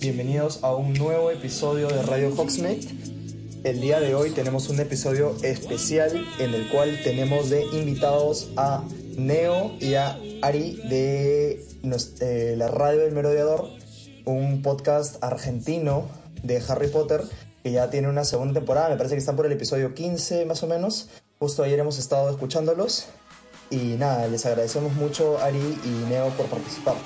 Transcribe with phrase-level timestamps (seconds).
[0.00, 2.86] Bienvenidos a un nuevo episodio de Radio Hogsmeade.
[3.64, 8.84] El día de hoy tenemos un episodio especial en el cual tenemos de invitados a
[9.18, 11.66] Neo y a Ari de
[12.20, 13.68] eh, la Radio del Merodeador,
[14.26, 16.08] un podcast argentino
[16.44, 17.22] de Harry Potter
[17.62, 20.62] que ya tiene una segunda temporada, me parece que están por el episodio 15 más
[20.62, 21.08] o menos.
[21.38, 23.06] Justo ayer hemos estado escuchándolos
[23.70, 26.96] y nada, les agradecemos mucho Ari y Neo por participar.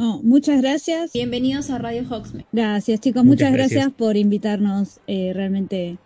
[0.00, 1.12] Oh, muchas gracias.
[1.12, 2.46] Bienvenidos a Radio Hogsmeade.
[2.52, 3.24] Gracias, chicos.
[3.24, 3.84] Muchas Muchas, gracias.
[3.84, 3.94] gracias.
[3.98, 5.00] por invitarnos.
[5.08, 5.98] Eh, realmente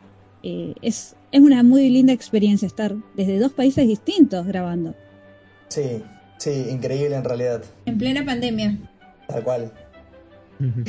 [0.43, 4.95] eh, es, es una muy linda experiencia estar desde dos países distintos grabando.
[5.69, 6.03] Sí,
[6.39, 7.63] sí, increíble en realidad.
[7.87, 8.79] En plena pandemia.
[9.27, 9.73] Tal cual.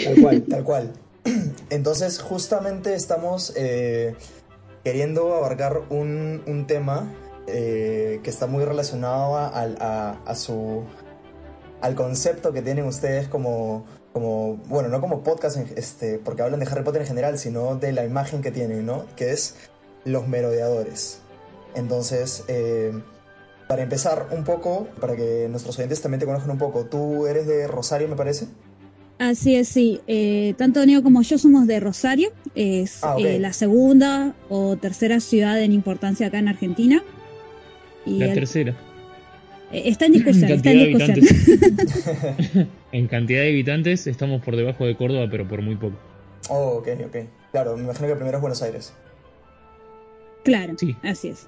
[0.04, 0.94] Tal cual, tal cual.
[1.70, 4.16] Entonces, justamente estamos eh,
[4.84, 7.12] queriendo abarcar un, un tema
[7.48, 10.84] eh, que está muy relacionado a, al- a- a su
[11.82, 16.60] al concepto que tienen ustedes como, como bueno, no como podcast, en- este, porque hablan
[16.62, 19.06] de Harry Potter en general, sino de la imagen que tienen, ¿no?
[19.18, 19.56] Que es
[20.06, 21.20] los merodeadores.
[21.76, 22.92] Entonces, eh,
[23.68, 27.48] para empezar un poco, para que nuestros oyentes también te conozcan un poco, tú eres
[27.48, 28.48] de Rosario, me parece.
[29.20, 30.02] Así es, sí.
[30.08, 32.30] Eh, tanto Neo como yo somos de Rosario.
[32.56, 37.02] Es Ah, eh, la segunda o tercera ciudad en importancia acá en Argentina.
[38.06, 38.76] Y La el- tercera.
[39.72, 41.64] eh, está en discusión, está cantidad en de discusión.
[42.28, 42.68] habitantes.
[42.92, 45.96] en cantidad de habitantes estamos por debajo de Córdoba, pero por muy poco.
[46.50, 47.16] Oh, ok, ok.
[47.52, 48.94] Claro, me imagino que primero es Buenos Aires.
[50.44, 50.96] Claro, Sí.
[51.04, 51.48] así es.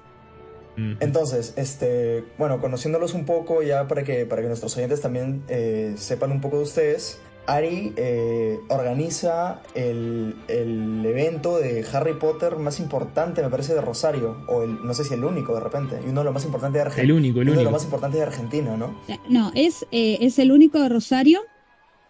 [1.00, 5.94] Entonces, este, bueno, conociéndolos un poco ya para que, para que nuestros oyentes también eh,
[5.96, 12.78] sepan un poco de ustedes, Ari eh, organiza el, el evento de Harry Potter más
[12.78, 16.10] importante, me parece, de Rosario, o el, no sé si el único de repente, y
[16.10, 17.04] uno de los más importantes de Argentina.
[17.04, 17.70] El único, el uno de único.
[17.70, 19.00] los más importantes de Argentina, ¿no?
[19.08, 21.40] Eh, No, es, eh, es el único de Rosario.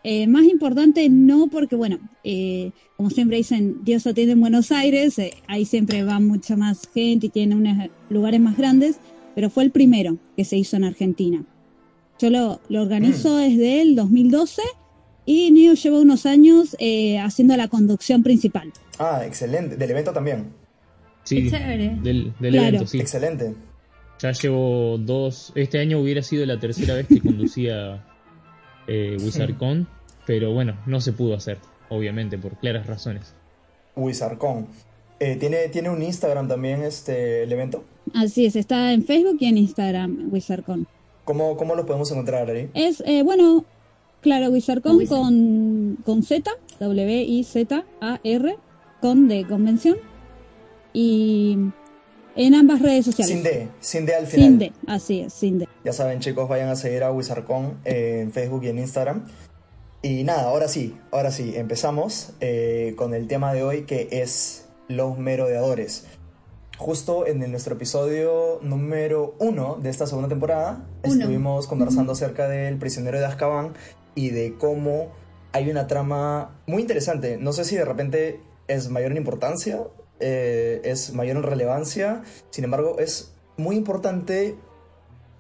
[0.09, 5.19] Eh, más importante no porque, bueno, eh, como siempre dicen, Dios atiende en Buenos Aires,
[5.19, 9.01] eh, ahí siempre va mucha más gente y tiene unos lugares más grandes,
[9.35, 11.45] pero fue el primero que se hizo en Argentina.
[12.21, 14.63] Yo lo, lo organizo desde el 2012
[15.27, 18.73] y Neo lleva unos años eh, haciendo la conducción principal.
[19.01, 19.77] Ah, excelente.
[19.77, 20.53] Del evento también.
[21.25, 22.57] Sí, del Claro.
[22.69, 23.01] evento, sí.
[23.01, 23.55] Excelente.
[24.23, 25.51] Ya llevo dos.
[25.57, 28.07] Este año hubiera sido la tercera vez que conducía
[28.87, 29.89] eh, WizardCon,
[30.27, 33.35] pero bueno, no se pudo hacer, obviamente, por claras razones.
[33.95, 34.67] Wizardcon.
[35.19, 37.85] Eh, ¿tiene, ¿Tiene un Instagram también este, el evento?
[38.13, 40.87] Así es, está en Facebook y en Instagram, WizardCon.
[41.25, 42.69] ¿Cómo, cómo lo podemos encontrar, Ari?
[42.75, 43.65] Es, eh, bueno,
[44.21, 45.17] claro, WizardCon Wizard.
[45.17, 46.51] con, con Z,
[46.81, 48.57] W-I-Z-A-R,
[49.01, 49.97] con de convención.
[50.93, 51.57] Y
[52.37, 53.35] en ambas redes sociales.
[53.35, 54.49] Sin D, sin D al final.
[54.49, 55.69] Sin D, así es, sin D.
[55.85, 59.25] Ya saben, chicos, vayan a seguir a WizardCon eh, en Facebook y en Instagram.
[60.07, 64.67] Y nada, ahora sí, ahora sí, empezamos eh, con el tema de hoy que es
[64.87, 66.05] los merodeadores.
[66.79, 71.13] Justo en el- nuestro episodio número uno de esta segunda temporada, Uno.
[71.13, 73.73] estuvimos conversando acerca del prisionero de Azkaban
[74.15, 75.11] y de cómo
[75.53, 77.37] hay una trama muy interesante.
[77.39, 79.81] No sé si de repente es mayor en importancia,
[80.21, 84.55] eh, es mayor en relevancia, sin embargo, es muy importante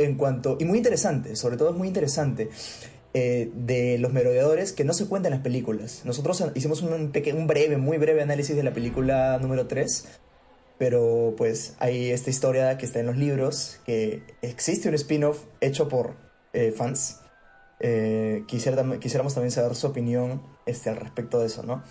[0.00, 0.56] en cuanto.
[0.59, 2.50] y muy interesante, sobre todo es muy interesante.
[3.19, 6.03] Eh, de los merodeadores que no se cuentan en las películas.
[6.04, 7.12] Nosotros hicimos un,
[7.47, 10.06] breve, muy breve análisis de la película número 3,
[10.77, 15.88] pero pues hay esta historia que está en los libros, que existe un spin-off hecho
[15.88, 16.15] por
[16.53, 17.21] eh, fans.
[17.81, 21.82] Eh, quisiéramos también saber su opinión este, al respecto de eso, ¿no?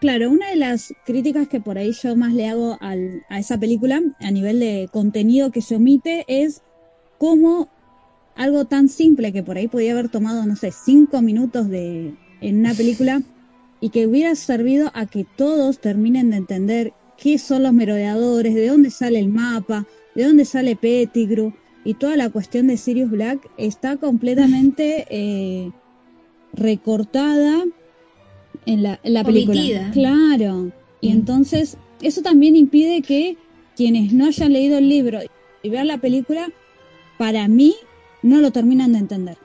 [0.00, 4.00] Claro, una de las críticas que por ahí yo más le hago a esa película,
[4.18, 6.62] a nivel de contenido que se omite, es
[7.18, 7.68] cómo
[8.38, 12.60] algo tan simple que por ahí podía haber tomado, no sé, cinco minutos de, en
[12.60, 13.20] una película
[13.80, 18.68] y que hubiera servido a que todos terminen de entender qué son los merodeadores, de
[18.68, 21.52] dónde sale el mapa, de dónde sale Pettigrew
[21.84, 25.70] y toda la cuestión de Sirius Black está completamente eh,
[26.52, 27.64] recortada
[28.66, 29.60] en la, en la película.
[29.60, 29.90] Omitida.
[29.92, 30.72] Claro.
[31.00, 31.12] Y Mm.
[31.12, 33.36] entonces eso también impide que
[33.76, 35.18] quienes no hayan leído el libro
[35.62, 36.48] y vean la película,
[37.16, 37.74] para mí
[38.22, 39.38] no lo terminan de entender.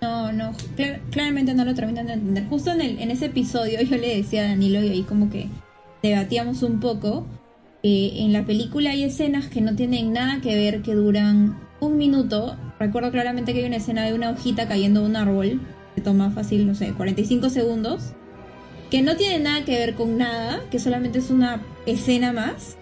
[0.00, 2.46] No, no, clar- claramente no lo terminan de entender.
[2.48, 5.48] Justo en, el, en ese episodio yo le decía a Danilo y ahí como que
[6.02, 7.26] debatíamos un poco.
[7.82, 11.96] eh, en la película hay escenas que no tienen nada que ver, que duran un
[11.96, 15.60] minuto, recuerdo claramente que hay una escena de una hojita cayendo de un árbol,
[15.94, 18.12] que toma fácil, no sé, 45 segundos,
[18.90, 22.76] que no tiene nada que ver con nada, que solamente es una escena más.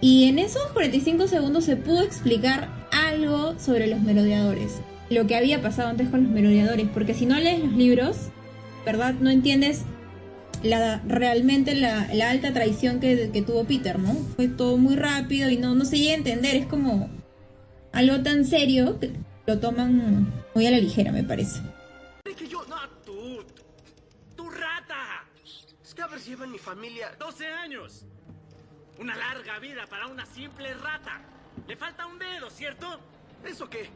[0.00, 4.80] Y en esos 45 segundos se pudo explicar algo sobre los merodeadores,
[5.10, 8.16] lo que había pasado antes con los merodeadores, porque si no lees los libros,
[8.86, 9.14] ¿verdad?
[9.14, 9.82] No entiendes
[10.62, 14.14] realmente la, alta traición que, que tuvo Peter, ¿no?
[14.36, 17.10] Fue todo muy rápido y no, no se llega a entender, es como
[17.92, 19.12] algo tan serio que
[19.46, 21.60] lo toman muy a la ligera, me parece.
[22.36, 23.44] que yo, no, tú,
[24.36, 25.26] tú rata.
[25.86, 28.04] Scabbers lleva en mi familia 12 años.
[29.00, 31.22] Una larga vida para una simple rata.
[31.66, 33.00] Le falta un dedo, ¿cierto?
[33.44, 33.88] ¿Eso qué?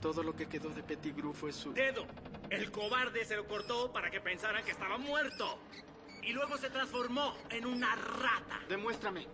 [0.00, 1.74] Todo lo que quedó de Pettigrew fue su...
[1.74, 2.06] Dedo.
[2.48, 5.58] El cobarde se lo cortó para que pensaran que estaba muerto.
[6.22, 8.60] Y luego se transformó en una rata.
[8.70, 9.26] Demuéstrame.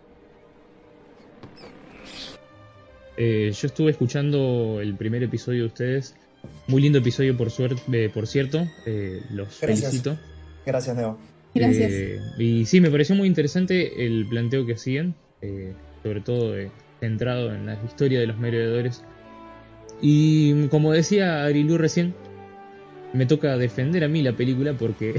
[3.15, 6.15] Eh, yo estuve escuchando el primer episodio de ustedes.
[6.67, 8.67] Muy lindo episodio, por, suerte, por cierto.
[8.85, 9.91] Eh, los Gracias.
[9.91, 10.17] felicito.
[10.65, 11.17] Gracias, Neo.
[11.55, 11.91] Gracias.
[11.91, 15.71] Eh, y sí, me pareció muy interesante el planteo que hacían, eh,
[16.03, 16.69] sobre todo eh,
[16.99, 19.03] centrado en la historia de los merodeadores.
[20.01, 22.13] Y como decía Arilu recién,
[23.13, 25.15] me toca defender a mí la película porque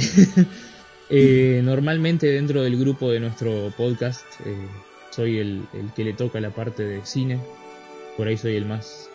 [1.63, 4.27] normalmente dentro del grupo de nuestro podcast
[5.11, 7.39] soy el, el que le toca la parte de cine.
[8.19, 9.09] Por ahí soy el más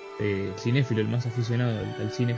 [0.58, 2.36] cinéfilo, el más aficionado al, al cine.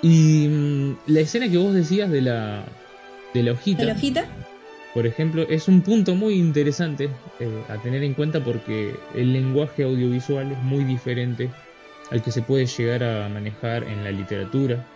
[0.00, 2.64] Y mm, la escena que vos decías de la,
[3.34, 4.26] de la hojita, ¿De la hojita?
[4.94, 7.08] por ejemplo, es un punto muy interesante
[7.40, 11.50] eh, a tener en cuenta porque el lenguaje audiovisual es muy diferente
[12.10, 14.86] al que se puede llegar a manejar en la literatura.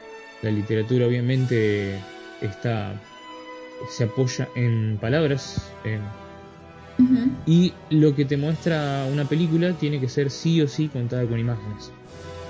[0.42, 1.98] La literatura obviamente
[2.42, 2.94] está
[3.90, 5.70] se apoya en palabras
[7.46, 11.38] y lo que te muestra una película tiene que ser sí o sí contada con
[11.38, 11.92] imágenes.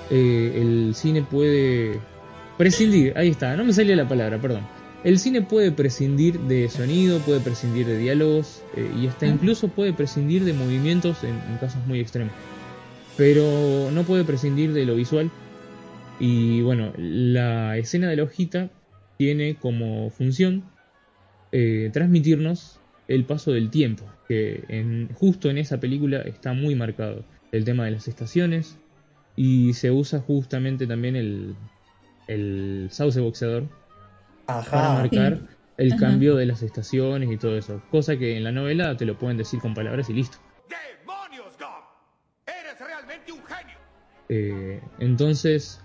[0.09, 1.99] Eh, el cine puede
[2.57, 4.61] prescindir, ahí está, no me salía la palabra, perdón.
[5.03, 9.93] El cine puede prescindir de sonido, puede prescindir de diálogos eh, y hasta incluso puede
[9.93, 12.33] prescindir de movimientos en, en casos muy extremos.
[13.15, 15.29] Pero no puede prescindir de lo visual.
[16.19, 18.69] Y bueno, la escena de la hojita
[19.17, 20.63] tiene como función
[21.51, 27.23] eh, transmitirnos el paso del tiempo, que en, justo en esa película está muy marcado
[27.51, 28.77] el tema de las estaciones
[29.35, 31.55] y se usa justamente también el,
[32.27, 33.67] el sauce boxeador
[34.47, 35.45] para marcar Sí.
[35.77, 35.99] el Ajá.
[36.01, 39.37] cambio de las estaciones y todo eso, cosa que en la novela te lo pueden
[39.37, 40.37] decir con palabras y listo.
[42.45, 43.77] ¡Eres realmente un genio!
[44.29, 45.81] Eh, entonces,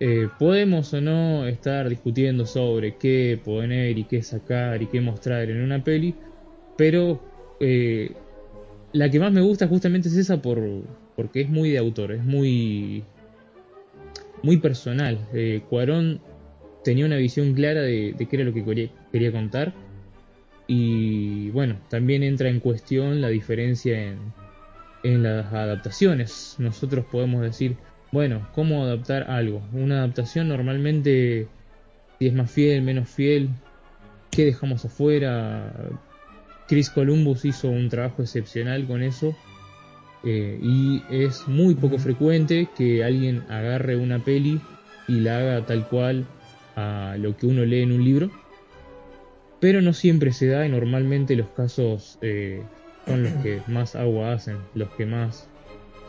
[0.00, 5.48] eh, podemos o no estar discutiendo sobre qué poner y qué sacar y qué mostrar
[5.50, 6.14] en una peli,
[6.76, 7.20] pero
[7.60, 8.14] eh,
[8.92, 10.60] la que más me gusta justamente es esa por,
[11.16, 13.04] porque es muy de autor, es muy,
[14.42, 15.18] muy personal.
[15.32, 16.20] Eh, Cuarón
[16.84, 19.72] tenía una visión clara de, de qué era lo que quería, quería contar
[20.66, 24.18] y bueno, también entra en cuestión la diferencia en,
[25.02, 26.56] en las adaptaciones.
[26.58, 27.76] Nosotros podemos decir,
[28.10, 29.62] bueno, ¿cómo adaptar algo?
[29.72, 31.48] Una adaptación normalmente,
[32.18, 33.50] si es más fiel, menos fiel,
[34.30, 35.72] ¿qué dejamos afuera?
[36.68, 39.34] Chris Columbus hizo un trabajo excepcional con eso.
[40.24, 44.60] eh, y es muy poco frecuente que alguien agarre una peli
[45.08, 46.24] y la haga tal cual
[46.76, 48.30] a lo que uno lee en un libro.
[49.60, 52.62] Pero no siempre se da y normalmente los casos eh,
[53.06, 55.48] son los que más agua hacen, los que más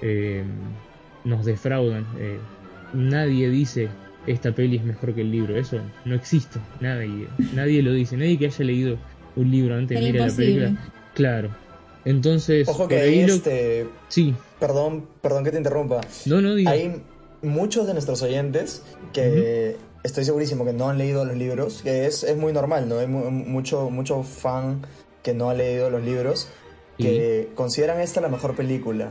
[0.01, 0.43] eh,
[1.23, 2.05] nos defraudan.
[2.19, 2.37] Eh,
[2.93, 3.89] nadie dice
[4.25, 8.39] esta peli es mejor que el libro, eso no existe, nadie, nadie lo dice, nadie
[8.39, 8.97] que haya leído
[9.35, 10.61] un libro antes de mirar la imposible.
[10.67, 10.91] película.
[11.13, 11.49] Claro.
[12.05, 15.99] Entonces, Ojo que ahí, ahí lo- este, Sí, perdón, perdón que te interrumpa.
[16.25, 16.69] no, no digo.
[16.69, 17.01] Hay
[17.41, 22.23] muchos de nuestros oyentes que estoy segurísimo que no han leído los libros, que es,
[22.23, 22.99] es muy normal, ¿no?
[22.99, 24.85] Hay mu- mucho, mucho fan
[25.23, 26.49] que no ha leído los libros
[26.97, 29.09] que consideran esta la mejor película.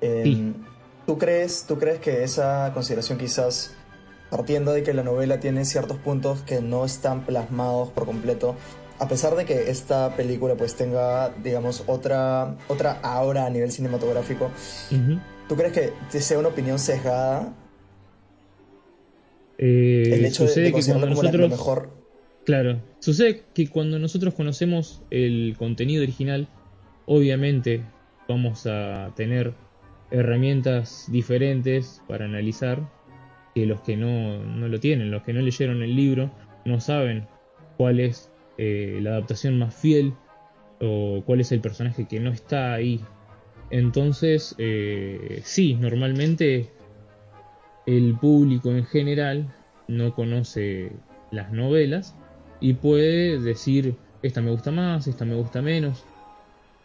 [0.00, 0.54] Sí.
[1.06, 3.72] ¿tú, crees, ¿Tú crees que esa consideración quizás,
[4.30, 8.56] partiendo de que la novela tiene ciertos puntos que no están plasmados por completo,
[8.98, 14.46] a pesar de que esta película pues tenga, digamos, otra, otra aura a nivel cinematográfico,
[14.90, 15.20] Ujú.
[15.48, 17.52] ¿tú crees que sea una opinión sesgada
[19.58, 21.90] Eh, el hecho de, sucede de que cuando nosotros mejor?
[22.44, 26.48] Claro, sucede que cuando nosotros conocemos el contenido original,
[27.06, 27.82] obviamente
[28.28, 29.52] vamos a tener
[30.10, 32.88] herramientas diferentes para analizar
[33.54, 36.30] que los que no, no lo tienen, los que no leyeron el libro,
[36.64, 37.26] no saben
[37.76, 40.14] cuál es eh, la adaptación más fiel
[40.80, 43.00] o cuál es el personaje que no está ahí
[43.70, 46.70] Entonces, eh, sí, normalmente
[47.88, 49.48] el público en general
[49.88, 50.92] no conoce
[51.30, 52.14] las novelas
[52.60, 56.04] y puede decir, esta me gusta más, esta me gusta menos.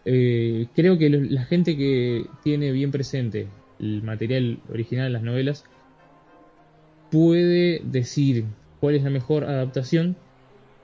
[0.06, 5.66] Eh, creo que la gente que tiene bien presente el material original de las novelas
[7.12, 8.46] puede decir
[8.80, 10.16] cuál es la mejor adaptación,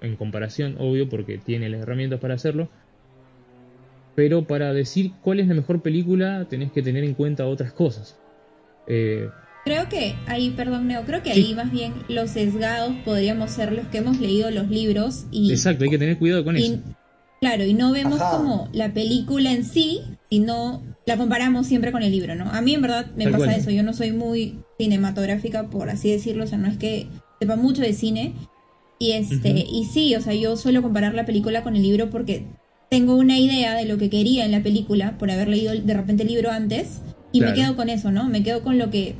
[0.01, 2.67] en comparación, obvio, porque tiene las herramientas para hacerlo.
[4.15, 8.19] Pero para decir cuál es la mejor película tenés que tener en cuenta otras cosas.
[8.85, 9.29] Eh,
[9.69, 11.41] Creo que ahí, perdón, Neo, creo que Sí.
[11.45, 15.83] ahí más bien los sesgados podríamos ser los que hemos leído los libros y, exacto,
[15.83, 16.79] hay que tener cuidado con y- eso.
[17.39, 18.35] claro, y no vemos Ajá.
[18.37, 22.45] como la película en sí, sino la comparamos siempre con el libro, ¿no?
[22.49, 23.57] A mí en verdad me Tal pasa cual.
[23.59, 27.05] eso, yo no soy muy cinematográfica, por así decirlo, o sea, no es que
[27.39, 28.33] sepa mucho de cine.
[28.97, 32.47] Y este, y sí, o sea, yo suelo comparar la película con el libro porque
[32.89, 36.23] tengo una idea de lo que quería en la película por haber leído de repente
[36.23, 37.55] el libro antes y Claro.
[37.55, 38.27] me quedo con eso, ¿no?
[38.27, 39.15] Me quedo con lo que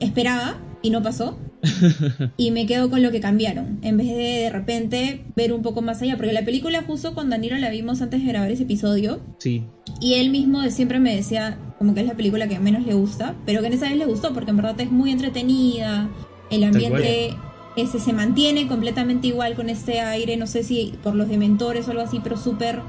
[0.00, 1.38] esperaba y no pasó.
[2.36, 5.80] Y me quedo con lo que cambiaron en vez de de repente ver un poco
[5.80, 9.20] más allá porque la película justo con Danilo la vimos antes de grabar ese episodio.
[9.38, 9.64] Sí,
[10.00, 13.34] y él mismo siempre me decía como que es la película que menos le gusta,
[13.46, 16.10] pero que en esa vez le gustó porque en verdad es muy entretenida,
[16.50, 17.34] el ambiente
[17.76, 21.90] ese se mantiene completamente igual con este aire, no sé si por los dementores o
[21.90, 22.80] algo así, pero súper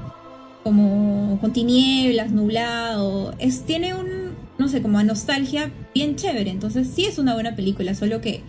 [0.62, 4.08] como con tinieblas, nublado, es tiene un
[4.58, 8.42] no sé, como a nostalgia bien chévere, entonces sí es una buena película, solo que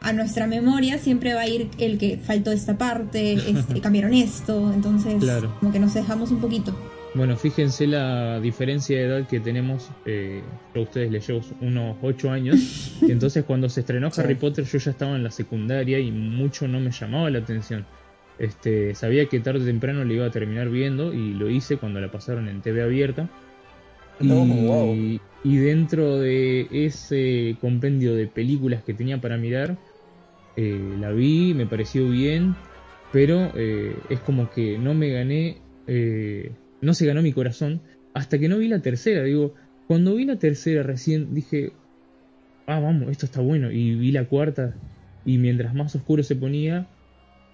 [0.00, 4.72] a nuestra memoria siempre va a ir el que faltó esta parte, este, cambiaron esto,
[4.72, 5.54] entonces Claro.
[5.58, 6.76] como que nos dejamos un poquito.
[7.14, 9.88] Bueno, fíjense la diferencia de edad que tenemos.
[10.04, 10.42] Eh,
[10.74, 12.92] yo a ustedes les llevo unos 8 años.
[13.00, 14.20] y entonces cuando se estrenó Sí.
[14.20, 17.86] Harry Potter yo ya estaba en la secundaria y mucho no me llamaba la atención.
[18.38, 21.98] Este, sabía que tarde o temprano le iba a terminar viendo y lo hice cuando
[22.00, 23.28] la pasaron en TV abierta.
[24.20, 24.96] Y, wow.
[25.44, 29.76] y dentro de ese compendio de películas que tenía para mirar,
[30.56, 32.56] eh, la vi, me pareció bien,
[33.12, 37.80] pero eh, es como que no me gané, eh, no se ganó mi corazón
[38.12, 39.22] hasta que no vi la tercera.
[39.22, 39.54] Digo,
[39.86, 41.72] cuando vi la tercera recién dije,
[42.66, 43.70] ah, vamos, esto está bueno.
[43.70, 44.74] Y vi la cuarta
[45.24, 46.88] y mientras más oscuro se ponía,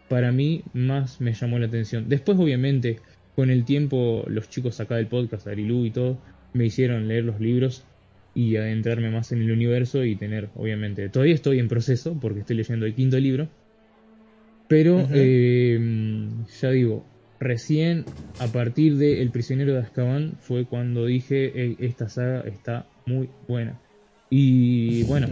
[0.08, 2.08] para mí más me llamó la atención.
[2.08, 3.00] Después, obviamente,
[3.36, 6.18] con el tiempo, los chicos acá del podcast, Arilu y todo,
[6.54, 7.84] me hicieron leer los libros
[8.32, 12.56] y adentrarme más en el universo y tener, obviamente, todavía estoy en proceso porque estoy
[12.56, 13.48] leyendo el quinto libro,
[14.68, 15.78] pero eh,
[16.60, 17.04] ya digo,
[17.38, 18.06] recién
[18.38, 23.28] a partir de El prisionero de Azkaban fue cuando dije, "Ey, esta saga está muy
[23.46, 23.80] buena.
[24.30, 25.28] Y bueno,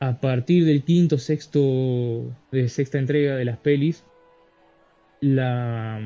[0.00, 4.04] a partir del quinto, sexto, de sexta entrega de las pelis,
[5.20, 6.00] la,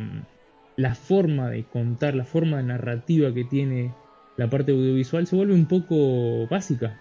[0.79, 3.93] la forma de contar, la forma narrativa que tiene
[4.37, 7.01] la parte audiovisual se vuelve un poco básica.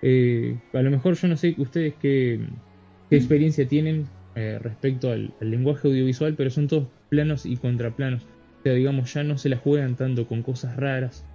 [0.00, 2.40] Eh, a lo mejor yo no sé ustedes qué,
[3.10, 8.22] experiencia tienen eh, respecto al, lenguaje audiovisual, pero son todos planos y contraplanos.
[8.60, 11.26] O sea, digamos, ya no se la juegan tanto con cosas raras.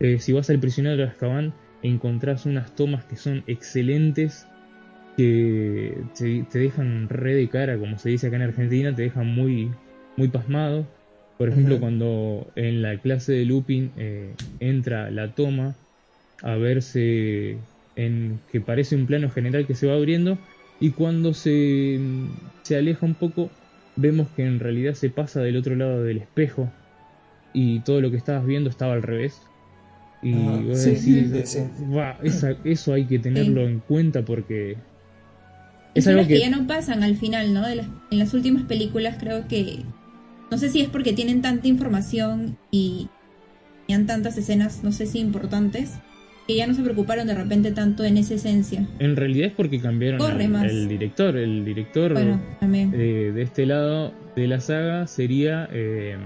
[0.00, 4.46] Eh, si vas al prisionero de Azkaban, encontrás unas tomas que son excelentes,
[5.18, 9.26] que te, te dejan re de cara, como se dice acá en Argentina, te dejan
[9.26, 9.70] muy,
[10.16, 10.86] muy pasmado.
[11.36, 15.76] Por ejemplo, cuando en la clase de Lupin eh, entra la toma
[16.42, 20.40] a verse en que parece un plano general que se va abriendo
[20.78, 22.00] y cuando se,
[22.62, 23.58] se aleja un poco
[23.96, 26.72] vemos que en realidad se pasa del otro lado del espejo
[27.52, 29.42] y todo lo que estabas viendo estaba al revés.
[30.20, 31.58] Y Ajá, vos sí, decís, sí, sí.
[31.76, 34.78] "Buah, esa- eso hay que tenerlo en cuenta porque
[35.94, 36.34] es son algo las que...
[36.34, 37.66] que ya no pasan al final, ¿no?
[37.66, 39.93] De las- en las últimas películas creo que...
[40.54, 43.08] No sé si es porque tienen tanta información y
[43.88, 45.94] tenían tantas escenas, no sé si importantes,
[46.46, 48.86] que ya no se preocuparon de repente tanto en esa esencia.
[49.00, 50.64] en realidad es porque cambiaron Corre el, más.
[50.70, 51.36] el director.
[51.36, 52.92] El director Bueno, también.
[52.94, 56.16] eh, de este lado de la saga sería eh,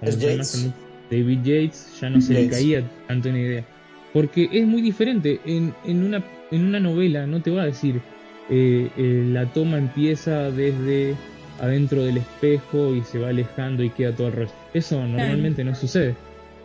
[0.00, 0.54] ¿cómo ¿Es se llama Yates?
[0.54, 0.72] este mu-
[1.10, 3.64] David Yates ya no se le caía tanto una idea
[4.12, 8.02] porque es muy diferente en, en una en una novela no te va a decir
[8.50, 11.14] eh, eh, la toma empieza desde
[11.60, 15.74] adentro del espejo y se va alejando y queda todo al revés eso normalmente no
[15.74, 16.14] sucede.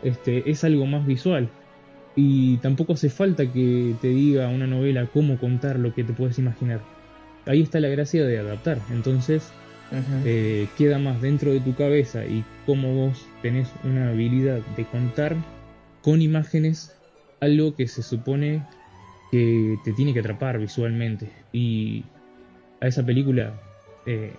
[0.03, 1.49] Este es algo más visual.
[2.15, 6.37] Y tampoco hace falta que te diga una novela cómo contar lo que te puedes
[6.37, 6.81] imaginar.
[7.45, 8.79] Ahí está la gracia de adaptar.
[8.91, 9.51] Entonces
[10.25, 15.35] eh, queda más dentro de tu cabeza y cómo vos tenés una habilidad de contar
[16.01, 16.95] con imágenes
[17.39, 18.63] algo que se supone
[19.31, 21.29] que te tiene que atrapar visualmente.
[21.51, 22.03] Y
[22.79, 23.53] a esa película,
[24.05, 24.33] eh,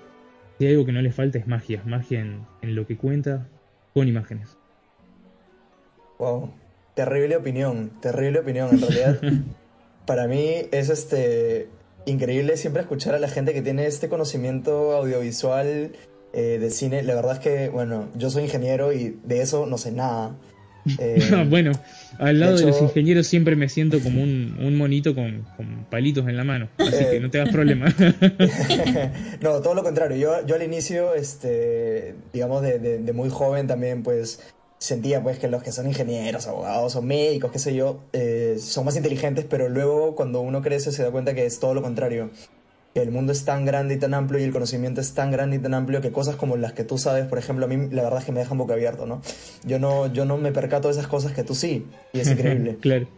[0.58, 3.46] si hay algo que no le falta es magia, magia en, en lo que cuenta
[3.92, 4.56] con imágenes.
[6.18, 6.50] Wow.
[6.94, 8.70] terrible opinión, terrible opinión.
[8.72, 9.20] En realidad,
[10.06, 11.68] para mí es este
[12.06, 15.92] increíble siempre escuchar a la gente que tiene este conocimiento audiovisual
[16.32, 17.02] eh, de cine.
[17.02, 20.36] La verdad es que, bueno, yo soy ingeniero y de eso no sé nada.
[20.98, 21.72] Eh, bueno,
[22.18, 26.28] al lado de, los ingenieros siempre me siento como un, un monito con, con, palitos
[26.28, 27.86] en la mano, así que no te das problema.
[29.40, 30.16] no, todo lo contrario.
[30.16, 34.40] Yo, yo al inicio, este, digamos, de, de, muy joven también, pues
[34.78, 38.84] sentía pues que los que son ingenieros, abogados o médicos, qué sé yo, eh, son
[38.84, 42.30] más inteligentes, pero luego cuando uno crece se da cuenta que es todo lo contrario.
[42.94, 45.58] El mundo es tan grande y tan amplio y el conocimiento es tan grande y
[45.58, 48.20] tan amplio que cosas como las que tú sabes, por ejemplo, a mí la verdad
[48.20, 49.20] es que me dejan boca abierto, ¿no?
[49.64, 52.76] Yo no, yo no me percato de esas cosas que tú sí, y es increíble.
[52.80, 53.08] claro.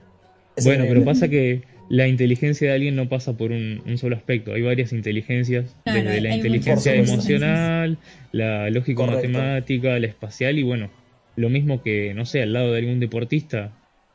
[0.65, 4.55] bueno, pero pasa que la inteligencia de alguien no pasa por un, solo aspecto.
[4.55, 7.99] Hay varias inteligencias, desde la inteligencia emocional,
[8.33, 10.91] la lógico-matemática, la espacial y bueno,
[11.37, 13.73] lo mismo que, no sé, al lado de algún deportista,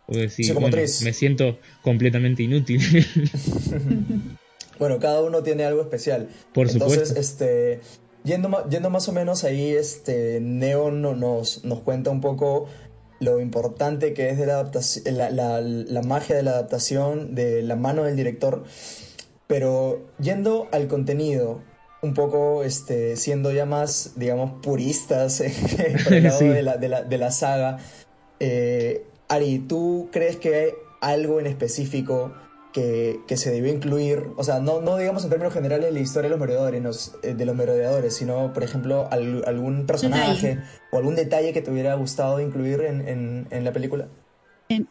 [0.07, 2.81] o decir, bueno, me siento completamente inútil.
[4.81, 6.27] bueno, cada uno tiene algo especial.
[6.55, 7.81] Por Entonces, este,
[8.23, 12.65] yendo, yendo más o menos ahí, este, Neo nos, nos cuenta un poco
[13.19, 17.61] lo importante que es de la, adaptación, la, la, la magia de la adaptación, de
[17.61, 18.63] la mano del director.
[19.45, 21.61] Pero yendo al contenido,
[22.01, 25.43] un poco este, siendo ya más, digamos, puristas
[26.03, 27.77] por el lado de, la, de, la, de, la, saga.
[28.39, 30.69] Eh, Ari, ¿tú crees que hay
[31.01, 32.33] algo en específico
[32.73, 34.27] que, que, se debió incluir?
[34.37, 37.45] O sea, no, no digamos en términos generales la historia de los merodeadores, eh, de
[37.45, 40.59] los merodeadores sino, por ejemplo, algún personaje
[40.91, 44.07] o algún detalle que te hubiera gustado incluir en, en, en la película.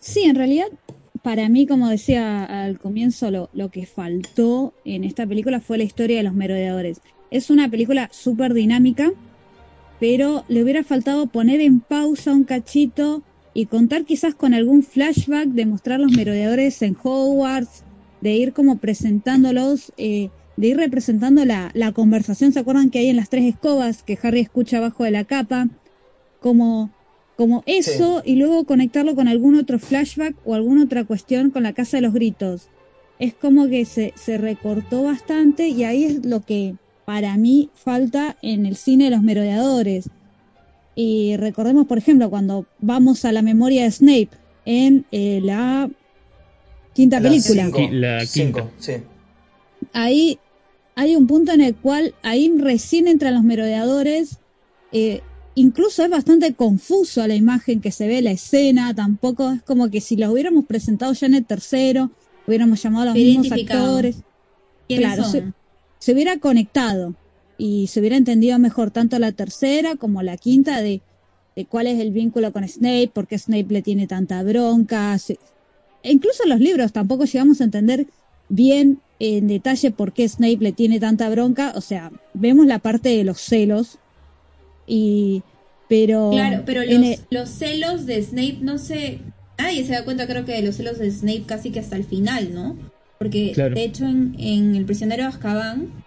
[0.00, 0.66] Sí, en realidad
[1.22, 5.84] para mí, como decía al comienzo, lo, lo, que faltó en esta película fue la
[5.84, 7.02] historia de los merodeadores.
[7.30, 9.12] Es una película súper dinámica,
[9.98, 13.22] pero le hubiera faltado poner en pausa un cachito
[13.54, 17.84] y contar quizás con algún flashback de mostrar los merodeadores en Hogwarts,
[18.20, 23.08] de ir como presentándolos, eh, de ir representando la, la conversación, ¿se acuerdan que hay
[23.08, 25.68] en las tres escobas que Harry escucha abajo de la capa?
[26.40, 26.90] Como
[27.40, 31.72] como eso y luego conectarlo con algún otro flashback o alguna otra cuestión con la
[31.72, 32.68] Casa de los Gritos.
[33.18, 36.74] Es como que se, se recortó bastante y ahí es lo que
[37.06, 40.10] para mí falta en el cine de los merodeadores.
[41.02, 44.28] Y recordemos, por ejemplo, cuando vamos a la memoria de Snape
[44.66, 45.88] en eh, la
[46.92, 47.70] quinta película.
[47.90, 48.68] la quinta.
[48.78, 48.92] sí.
[49.94, 50.38] Ahí
[50.96, 54.40] hay un punto en el cual ahí recién entran los merodeadores.
[54.92, 55.22] Eh,
[55.54, 60.02] incluso es bastante confuso la imagen que se ve, la escena, tampoco es como que
[60.02, 62.10] si la hubiéramos presentado ya en el tercero,
[62.46, 64.16] hubiéramos llamado a los mismos actores.
[64.86, 65.24] Claro,
[65.98, 67.14] se, hubiera conectado
[67.60, 71.02] y se hubiera entendido mejor tanto la tercera como la quinta de,
[71.54, 75.14] de cuál es el vínculo con Snape, por qué Snape le tiene tanta bronca.
[76.02, 78.06] e incluso en los libros tampoco llegamos a entender
[78.48, 81.74] bien en detalle por qué Snape le tiene tanta bronca.
[81.76, 83.98] O sea, vemos la parte de los celos
[84.86, 85.42] y
[85.86, 86.80] pero claro pero
[87.30, 89.18] los, celos de Snape no sé
[89.58, 92.04] nadie se da cuenta creo que de los celos de Snape casi que hasta el
[92.04, 92.76] final no
[93.18, 95.99] porque de hecho en, en, el prisionero de Azkaban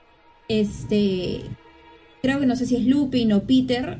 [0.48, 1.42] este
[2.22, 4.00] creo que no sé si es Lupin o Peter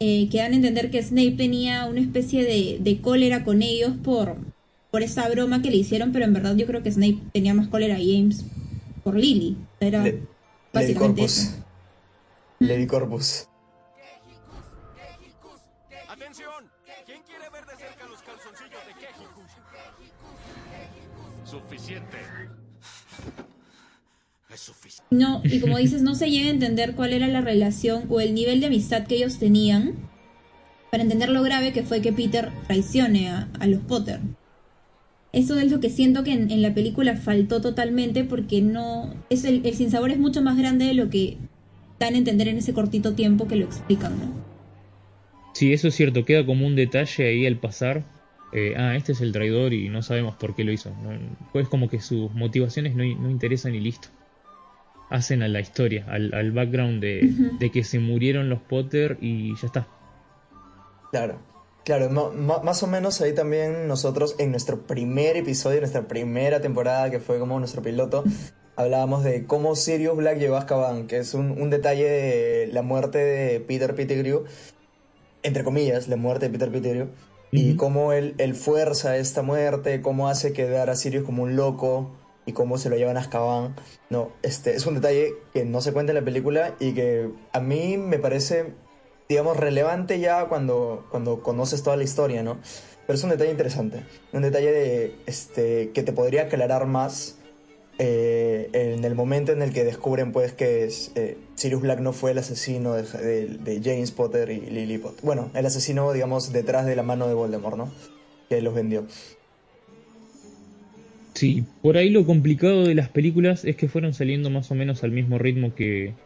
[0.00, 3.92] eh, que dan a entender que Snape tenía una especie de, de cólera con ellos
[4.02, 4.36] por
[4.90, 7.68] por esa broma que le hicieron pero en verdad yo creo que Snape tenía más
[7.68, 8.44] cólera a James
[9.04, 10.04] por Lily era
[10.72, 11.52] básicamente eso.
[12.58, 13.48] Lady Corpus
[21.52, 22.16] Suficiente.
[25.10, 28.34] No, y como dices, no se llega a entender cuál era la relación o el
[28.34, 29.94] nivel de amistad que ellos tenían
[30.90, 34.20] para entender lo grave que fue que Peter traicione a, los Potter.
[35.32, 39.14] Eso es lo que siento que en, la película faltó totalmente porque no.
[39.30, 41.38] Es el, el sinsabor es mucho más grande de lo que
[41.98, 44.52] dan a entender en ese cortito tiempo que lo explican, ¿no?
[45.54, 48.04] Sí, eso es cierto, queda como un detalle ahí al pasar,
[48.52, 50.92] eh, ah, este es el traidor y no sabemos por qué lo hizo.
[51.52, 54.08] Pues como que sus motivaciones no, no interesan y listo.
[55.12, 59.86] Hacen a la historia, al, background de, que se murieron los Potter y ya está.
[61.10, 61.38] Claro,
[61.84, 67.10] claro, más o menos ahí también nosotros en nuestro primer episodio, en nuestra primera temporada,
[67.10, 68.24] que fue como nuestro piloto,
[68.74, 72.80] hablábamos de cómo Sirius Black llegó a Azkaban, que es un, un detalle de la
[72.80, 74.44] muerte de Peter Pettigrew,
[75.42, 77.08] entre comillas, la muerte de Peter Pettigrew
[77.50, 82.10] y cómo él, él, fuerza esta muerte, cómo hace quedar a Sirius como un loco
[82.46, 83.74] y cómo se lo llevan a Azkaban.
[84.10, 87.60] No, este es un detalle que no se cuenta en la película y que a
[87.60, 88.72] mí me parece,
[89.28, 92.58] digamos, relevante ya cuando, cuando conoces toda la historia, ¿no?
[93.06, 94.04] pero es un detalle interesante.
[94.32, 97.36] Un detalle de, este, que te podría aclarar más
[97.98, 102.12] eh, en el momento en el que descubren pues que es, eh, Sirius Black no
[102.12, 103.02] fue el asesino de,
[103.48, 105.20] de- James Potter y Lily Potter.
[105.24, 107.90] Bueno, el asesino, digamos, detrás de la mano de Voldemort, ¿no?
[108.48, 109.04] Que los vendió.
[111.34, 115.02] Sí, por ahí lo complicado de las películas es que fueron saliendo más o menos
[115.02, 116.18] al mismo ritmo que,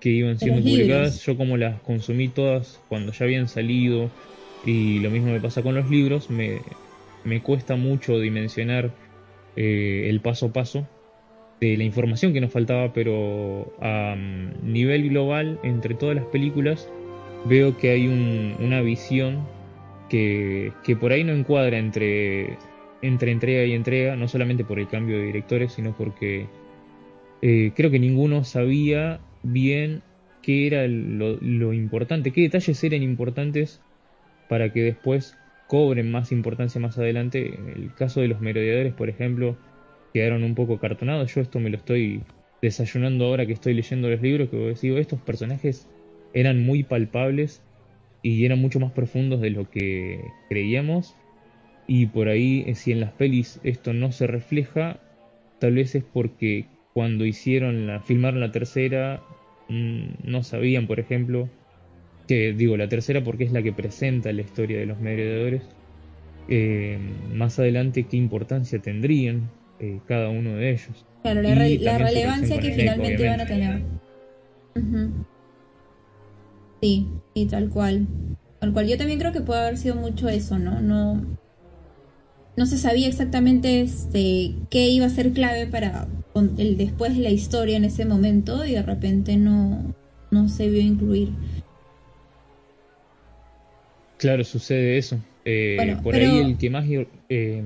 [0.00, 1.20] que iban siendo publicadas.
[1.20, 4.14] Yo como las consumí todas cuando ya habían salido
[4.62, 6.80] y lo mismo me pasa con los libros, me,
[7.24, 8.96] me cuesta mucho dimensionar
[9.56, 10.90] eh, el paso a paso
[11.60, 16.94] de la información que nos faltaba, pero a mm, nivel global, entre todas las películas,
[17.42, 19.50] veo que hay un- una visión
[20.08, 22.67] que, que por ahí no encuadra entre,
[23.02, 26.46] entre entrega y entrega, no solamente por el cambio de directores, sino porque
[27.42, 30.02] eh, creo que ninguno sabía bien
[30.42, 33.80] qué era lo, importante, qué detalles eran importantes
[34.48, 37.58] para que después cobren más importancia más adelante.
[37.76, 39.56] El caso de los merodeadores, por ejemplo,
[40.12, 41.34] quedaron un poco cartonados.
[41.34, 42.22] Yo esto me lo estoy
[42.62, 45.86] desayunando ahora que estoy leyendo los libros, que digo, estos personajes
[46.32, 47.62] eran muy palpables
[48.22, 51.14] y eran mucho más profundos de lo que creíamos.
[51.88, 55.00] Y por ahí, eh, si en las pelis esto no se refleja,
[55.58, 59.22] tal vez es porque cuando hicieron la, filmaron la tercera,
[59.68, 61.48] mm, no sabían, por ejemplo,
[62.28, 65.62] que digo la tercera porque es la que presenta la historia de los merodeadores,
[66.48, 66.98] eh,
[67.34, 69.48] más adelante qué importancia tendrían
[69.80, 71.06] eh, cada uno de ellos.
[71.22, 73.80] Claro, la, re- relevancia que finalmente iban a tener.
[74.76, 75.10] Ujú.
[76.82, 78.06] Sí, y tal cual.
[78.60, 78.88] Tal cual.
[78.88, 80.80] Yo también creo que puede haber sido mucho eso, ¿no?
[80.80, 81.20] No,
[82.58, 86.08] no se sabía exactamente este, qué iba a ser clave para
[86.58, 89.94] el después de la historia en ese momento y de repente no,
[90.30, 91.30] no se vio incluir.
[94.18, 95.18] Claro, sucede eso.
[95.44, 96.84] Eh, Bueno, por pero- ahí el que más
[97.28, 97.62] eh,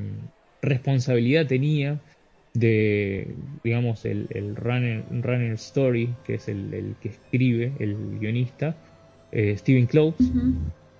[0.62, 1.98] responsabilidad tenía
[2.54, 8.76] de, digamos, el, el runner, runner story, que es el, el que escribe, el guionista,
[9.32, 10.22] eh, Steven Close.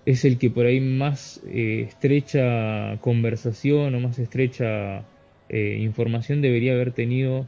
[0.05, 5.05] Es el que por ahí más eh, estrecha conversación o más estrecha
[5.49, 7.47] eh, información debería haber tenido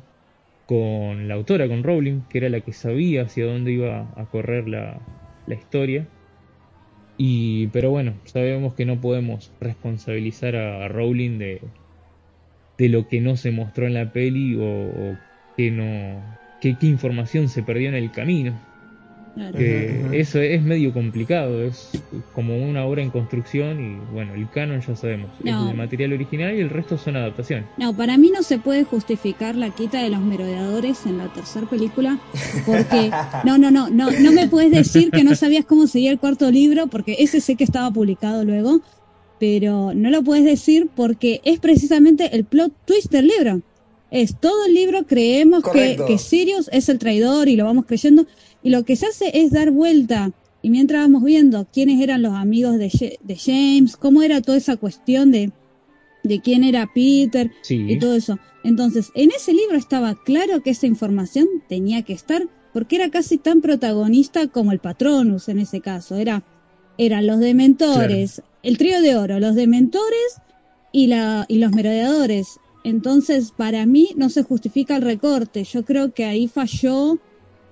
[0.66, 4.68] con la autora, con Rowling, que era la que sabía hacia dónde iba a correr
[4.68, 5.00] la,
[5.46, 6.06] la historia.
[7.18, 11.60] Y, pero bueno, sabemos que no podemos responsabilizar a, Rowling de,
[12.78, 15.16] de lo que no se mostró en la peli o,
[15.56, 16.22] que no,
[16.60, 18.58] qué información se perdió en el camino
[19.34, 19.58] Claro.
[19.58, 20.14] ujú.
[20.14, 21.90] eso es medio complicado, es
[22.34, 25.64] como una obra en construcción y bueno, el canon ya sabemos, No.
[25.64, 27.66] es el material original y el resto son adaptaciones.
[27.76, 31.66] No, para mí no se puede justificar la quita de los merodeadores en la tercera
[31.68, 32.18] película,
[32.64, 33.10] porque
[33.44, 36.50] no, no, no, no, no me puedes decir que no sabías cómo seguía el cuarto
[36.50, 38.82] libro, porque ese sé que estaba publicado luego,
[39.40, 43.60] pero no lo puedes decir porque es precisamente el plot twist del libro.
[44.10, 48.26] Es todo el libro creemos que Sirius es el traidor y lo vamos creyendo,
[48.64, 50.32] y lo que se hace es dar vuelta.
[50.62, 54.76] Y mientras vamos viendo quiénes eran los amigos de, de James, cómo era toda esa
[54.78, 55.52] cuestión de,
[56.22, 58.38] de quién era Peter, Sí, y todo eso.
[58.64, 63.36] Entonces, en ese libro estaba claro que esa información tenía que estar, porque era casi
[63.36, 66.16] tan protagonista como el Patronus en ese caso.
[66.16, 66.42] Era,
[66.96, 70.40] eran los dementores, el trío de oro, los dementores
[70.90, 72.58] y, la, y los merodeadores.
[72.82, 75.64] Entonces, para mí no se justifica el recorte.
[75.64, 77.18] Yo creo que ahí falló,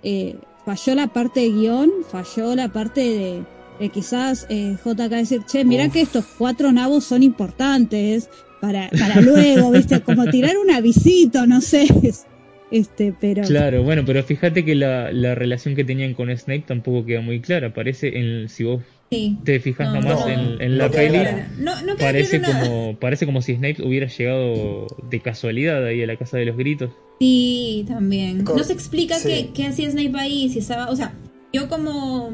[0.02, 3.42] eh, falló la parte de guion, falló la parte de,
[3.80, 5.92] de quizás eh, JK decir, che, mira Uf.
[5.92, 8.28] que estos cuatro nabos son importantes
[8.60, 11.86] para, para luego, viste, como tirar un avisito, no sé.
[12.72, 17.04] Este, pero claro, bueno, pero fíjate que la, la relación que tenían con Snape tampoco
[17.04, 18.80] queda muy clara, parece en, si vos
[19.12, 19.36] Sí.
[19.44, 21.18] te fijas No, nomás no, en, en la peli,
[21.98, 22.60] parece nada.
[22.66, 26.56] como, parece como si Snape hubiera llegado de casualidad ahí a la casa de los
[26.56, 26.90] gritos.
[27.20, 28.44] Sí, también.
[28.44, 29.28] Con- No se explica sí.
[29.28, 31.12] qué, qué hacía Snape ahí, si estaba, o sea,
[31.52, 32.30] yo como,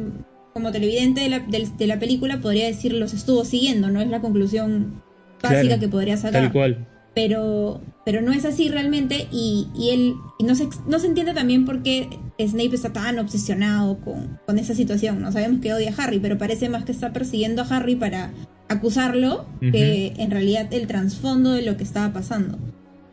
[0.54, 4.20] como televidente de la, de la película podría decir los estuvo siguiendo, no es la
[4.20, 5.02] conclusión
[5.42, 6.42] básica Claro, que podría sacar.
[6.42, 6.86] Tal cual.
[7.14, 11.34] Pero, pero no es así realmente y, y él y no, se, no se entiende
[11.34, 15.20] también por qué Snape está tan obsesionado con, con esa situación.
[15.20, 18.32] No sabemos que odia a Harry, pero parece más que está persiguiendo a Harry para
[18.68, 22.58] acusarlo que en realidad el trasfondo de lo que estaba pasando.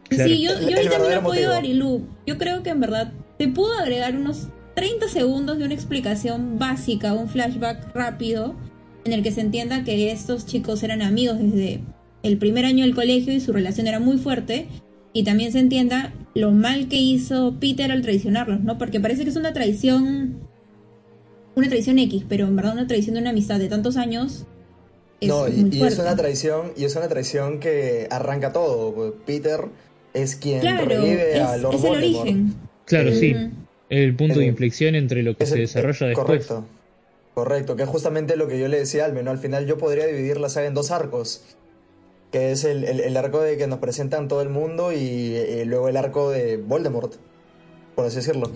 [0.10, 0.30] Claro.
[0.30, 1.58] Sí, yo, yo ahí también apoyo a.
[1.58, 2.08] Arilu.
[2.28, 7.14] Yo creo que en verdad te pudo agregar unos 30 segundos de una explicación básica,
[7.14, 8.56] un flashback rápido,
[9.06, 11.82] en el que se entienda que estos chicos eran amigos desde
[12.24, 14.68] el primer año del colegio y su relación era muy fuerte.
[15.16, 18.78] Y también se entienda lo mal que hizo Peter al traicionarlos, ¿no?
[18.78, 20.42] Porque parece que es una traición.
[21.56, 24.46] Una traición X, pero en verdad una traición de una amistad de tantos años
[25.22, 29.16] es no, y, muy y es una traición, y es una traición que arranca todo.
[29.26, 29.62] Peter
[30.14, 32.22] es quien Claro, revive es, a Lord es el Voldemort.
[32.24, 32.56] origen.
[32.84, 33.36] Claro, Eh, sí.
[33.90, 36.26] El punto de inflexión entre lo que Es se el- desarrolla después.
[36.26, 36.66] Correcto.
[37.34, 39.32] Correcto, que es justamente lo que yo le decía al menos.
[39.32, 41.42] Al final yo podría dividir la saga en dos arcos.
[42.36, 45.64] Que es el, el- el arco de que nos presentan todo el mundo y eh,
[45.66, 47.14] luego el arco de Voldemort,
[47.96, 48.52] por así decirlo.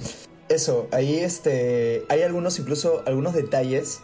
[0.49, 4.01] Eso, ahí este, hay algunos, incluso algunos detalles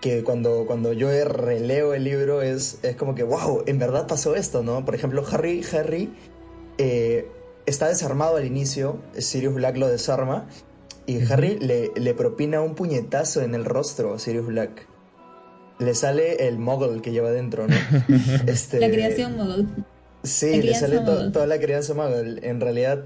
[0.00, 4.36] que cuando, cuando yo releo el libro es, es como que, wow, en verdad pasó
[4.36, 4.86] esto, ¿no?
[4.86, 6.10] Por ejemplo, Harry, Harry
[6.78, 7.28] eh,
[7.66, 10.48] está desarmado al inicio, Sirius Black lo desarma,
[11.04, 14.86] y Harry le, le propina un puñetazo en el rostro a Sirius Black.
[15.80, 17.74] Le sale el muggle que lleva dentro, ¿no?
[18.46, 19.66] Este, La creación Muggle.
[20.22, 22.46] Sí, le sale to- toda la crianza muggle.
[22.48, 23.04] En realidad,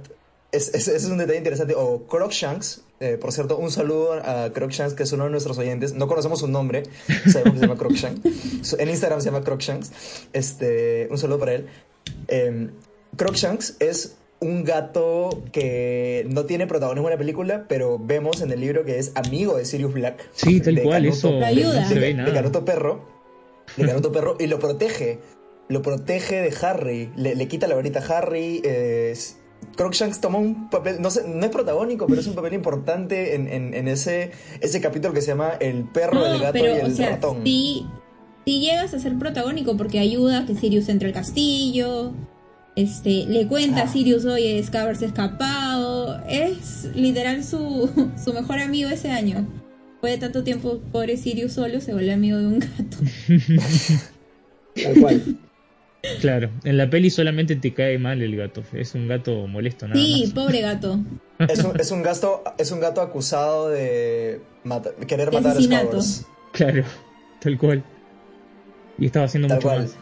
[0.52, 1.74] es, es, es un detalle interesante.
[1.76, 5.94] O Crookshanks, eh, por cierto, un saludo a Crookshanks, que es uno de nuestros oyentes.
[5.94, 6.82] No conocemos su nombre,
[7.32, 8.20] sabemos que se llama Crookshanks.
[8.62, 9.92] Su- En Instagram se llama Crookshanks.
[10.32, 11.66] Este, un saludo para él.
[12.28, 12.68] Eh,
[13.16, 18.60] Crookshanks es un gato que no tiene protagonismo en la película, pero vemos en el
[18.60, 20.28] libro que es amigo de Sirius Black.
[20.32, 21.88] Sí, tal de cual, Canuto- eso Lo ayuda.
[21.88, 22.32] de, de.
[22.32, 23.08] Canuto Perro.
[23.76, 24.36] De Canuto Perro.
[24.38, 25.18] Y lo protege.
[25.68, 27.10] Lo protege de Harry.
[27.16, 28.60] Le, le quita la varita a Harry.
[28.64, 29.14] eh,
[29.76, 33.48] Crookshanks toma un papel, no, sé, no es protagónico, pero es un papel importante en,
[33.48, 36.80] en- en ese, ese capítulo que se llama El perro, No, el gato pero, y
[36.80, 37.40] el o sea, ratón.
[37.44, 37.86] sí,
[38.44, 42.12] sí llegas a ser protagónico porque ayuda a que Sirius entre al castillo.
[42.76, 43.84] Este, le cuenta Ah.
[43.84, 46.20] a Sirius, oye, es que haberse escapado.
[46.28, 47.88] Es literal su,
[48.22, 49.46] su mejor amigo ese año.
[50.00, 52.96] Fue de tanto tiempo, pobre Sirius solo, se volvió amigo de un gato.
[54.82, 55.22] Tal cual.
[56.20, 58.62] Claro, en la peli solamente te cae mal el gato.
[58.74, 60.34] Es un gato molesto nada Sí, más.
[60.34, 60.98] pobre gato.
[61.38, 66.02] Es un, es un gasto, es un gato acusado de mata- querer matar a asesinato.
[66.02, 66.26] Scavers.
[66.52, 66.84] Claro,
[67.40, 67.82] tal cual.
[68.98, 69.82] Y estaba haciendo Tal mucho cual.
[69.82, 69.96] más.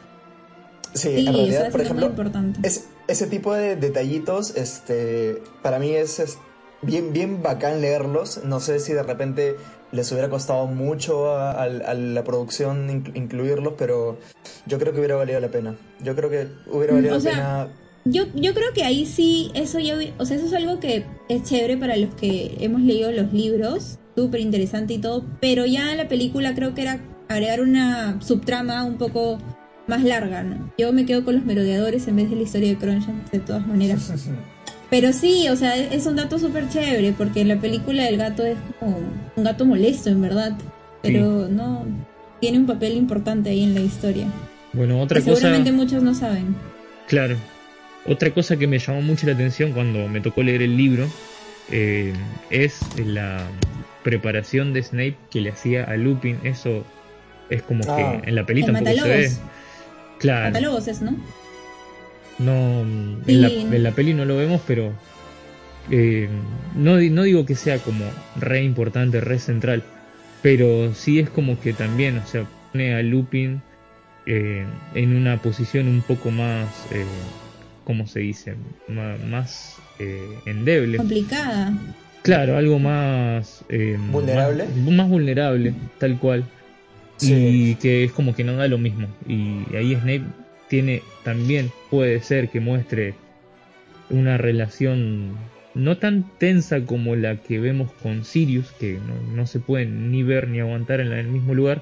[0.94, 2.60] Sí, Sí, en realidad, eso es por ejemplo, importante.
[2.62, 6.38] Es, ese tipo de detallitos, este, para mí es, es
[6.82, 8.42] bien, bien bacán leerlos.
[8.44, 9.56] No sé si de repente
[9.90, 14.18] les hubiera costado mucho a, a- a la producción inc- incluirlos, pero
[14.66, 15.76] yo creo que hubiera valido la pena.
[16.02, 17.68] Yo creo que hubiera Mm, valido o la sea, pena.
[18.04, 21.42] Yo, yo creo que ahí sí, eso ya, o sea, eso es algo que es
[21.44, 25.98] chévere para los que hemos leído los libros, súper interesante y todo, pero ya en
[25.98, 29.38] la película creo que era agregar una subtrama un poco
[29.86, 30.70] más larga, ¿no?
[30.78, 33.66] Yo me quedo con los merodeadores en vez de la historia de Cronshaw, de todas
[33.66, 34.12] maneras.
[34.90, 38.44] Pero sí, o sea, es un dato súper chévere, porque en la película el gato
[38.44, 38.98] es como
[39.36, 40.52] un gato molesto, en verdad,
[41.02, 41.86] pero no,
[42.40, 44.26] tiene un papel importante ahí en la historia.
[44.74, 45.36] Bueno, otra que cosa.
[45.36, 46.54] seguramente muchos no saben.
[47.08, 47.36] Claro.
[48.06, 51.08] Otra cosa que me llamó mucho la atención cuando me tocó leer el libro
[51.70, 52.12] eh,
[52.50, 53.46] es la
[54.02, 56.38] preparación de Snape que le hacía a Lupin.
[56.42, 56.84] Eso
[57.48, 57.96] es como Ah.
[58.22, 59.30] que en la peli El tampoco se ve.
[60.22, 60.46] Claro.
[60.46, 61.14] Matalobos es, ¿no?
[62.38, 62.84] No,
[63.26, 63.32] Sí.
[63.34, 64.92] en, la, en la peli no lo vemos, pero
[65.90, 66.28] eh,
[66.74, 68.04] no, no digo que sea como
[68.36, 69.82] re importante, re central,
[70.42, 73.60] pero sí es como que también, o sea, pone a Lupin
[74.26, 77.04] eh, en una posición un poco más, eh,
[77.84, 78.54] ¿cómo se dice?
[78.88, 80.96] Más eh, endeble.
[80.96, 81.72] Complicada.
[82.22, 83.64] Claro, algo más...
[83.68, 84.66] eh, ¿Vulnerable?
[84.84, 86.44] Más, más vulnerable, tal cual.
[87.26, 87.34] Sí.
[87.72, 89.06] Y que es como que no da lo mismo.
[89.28, 90.24] Y ahí Snape
[90.68, 93.14] tiene también, puede ser que muestre
[94.10, 95.36] una relación
[95.74, 100.22] no tan tensa como la que vemos con Sirius, que no, no se pueden ni
[100.22, 101.80] ver ni aguantar en, la- en el mismo lugar.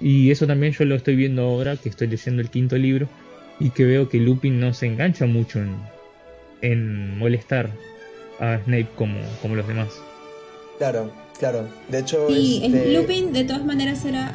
[0.00, 3.08] Y eso también yo lo estoy viendo ahora, que estoy leyendo el quinto libro,
[3.58, 5.76] y que veo que Lupin no se engancha mucho en,
[6.62, 7.70] en molestar
[8.38, 10.02] a Snape como, como los demás.
[10.78, 11.66] Claro, claro.
[11.88, 14.32] De hecho, Sí, es- este, Lupin de todas maneras era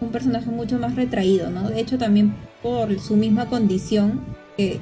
[0.00, 1.68] un personaje mucho más retraído, ¿no?
[1.68, 4.20] De hecho también por su misma condición,
[4.56, 4.78] que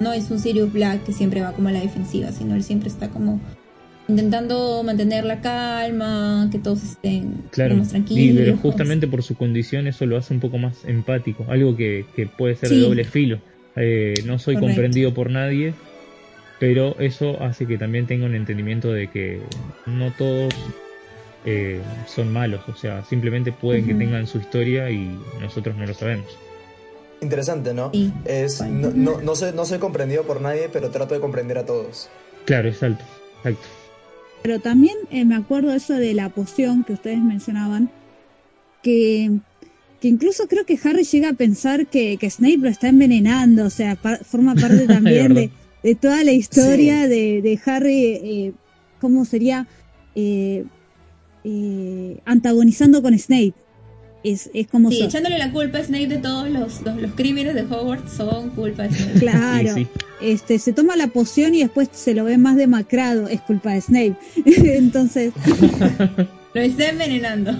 [0.00, 2.88] no es un Sirius Black que siempre va como a la defensiva, sino él siempre
[2.88, 3.40] está como
[4.08, 8.36] intentando mantener la calma, que todos estén Claro, como más y tranquilos.
[8.44, 12.26] pero justamente por su condición eso lo hace un poco más empático, algo que, que
[12.26, 12.76] puede ser Sí.
[12.76, 13.38] de doble filo.
[13.74, 14.66] Eh, no soy Correcto.
[14.74, 15.74] comprendido por nadie,
[16.60, 19.40] pero eso hace que también tenga un entendimiento de que
[19.86, 20.54] no todos
[21.46, 25.94] eh, son malos, o sea, simplemente pueden que tengan su historia y nosotros no lo
[25.94, 26.26] sabemos.
[27.22, 27.90] interesante, ¿no?
[27.94, 28.12] Sí.
[28.24, 31.64] Es, no, no, no, soy, no soy comprendido por nadie, pero trato de comprender a
[31.64, 32.08] todos.
[32.44, 33.04] Claro, exacto,
[33.38, 33.66] exacto.
[34.42, 37.90] Pero también eh, me acuerdo eso de la poción que ustedes mencionaban,
[38.82, 39.30] que,
[40.00, 43.70] que incluso creo que Harry llega a pensar que, que Snape lo está envenenando, o
[43.70, 45.34] sea, par- forma parte también
[45.82, 48.52] de, toda la historia de, de Harry, eh,
[49.00, 49.66] ¿cómo sería?
[50.14, 50.64] Eh,
[51.48, 53.52] eh, antagonizando con Snape.
[54.24, 54.90] es, es como...
[54.90, 58.50] Sí, echándole la culpa a Snape de todos los, los, los crímenes de Hogwarts son
[58.50, 59.18] culpa de Snape.
[59.20, 59.86] Claro, Sí, sí.
[60.20, 63.80] este se toma la poción y después se lo ve más demacrado, es culpa de
[63.80, 64.16] Snape.
[64.44, 65.32] Entonces,
[66.54, 67.52] Lo está envenenando.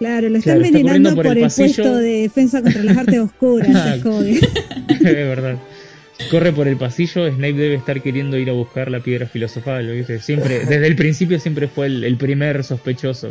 [0.00, 3.20] claro, lo está Claro, envenenando por, por el el puesto de defensa contra las artes
[3.20, 3.96] oscuras.
[3.98, 4.02] es
[5.02, 5.56] verdad.
[6.30, 10.18] Corre por el pasillo, Snape debe estar queriendo ir a buscar la piedra filosofal, ¿viste?
[10.18, 13.28] Siempre, desde el principio siempre fue el, el primer sospechoso.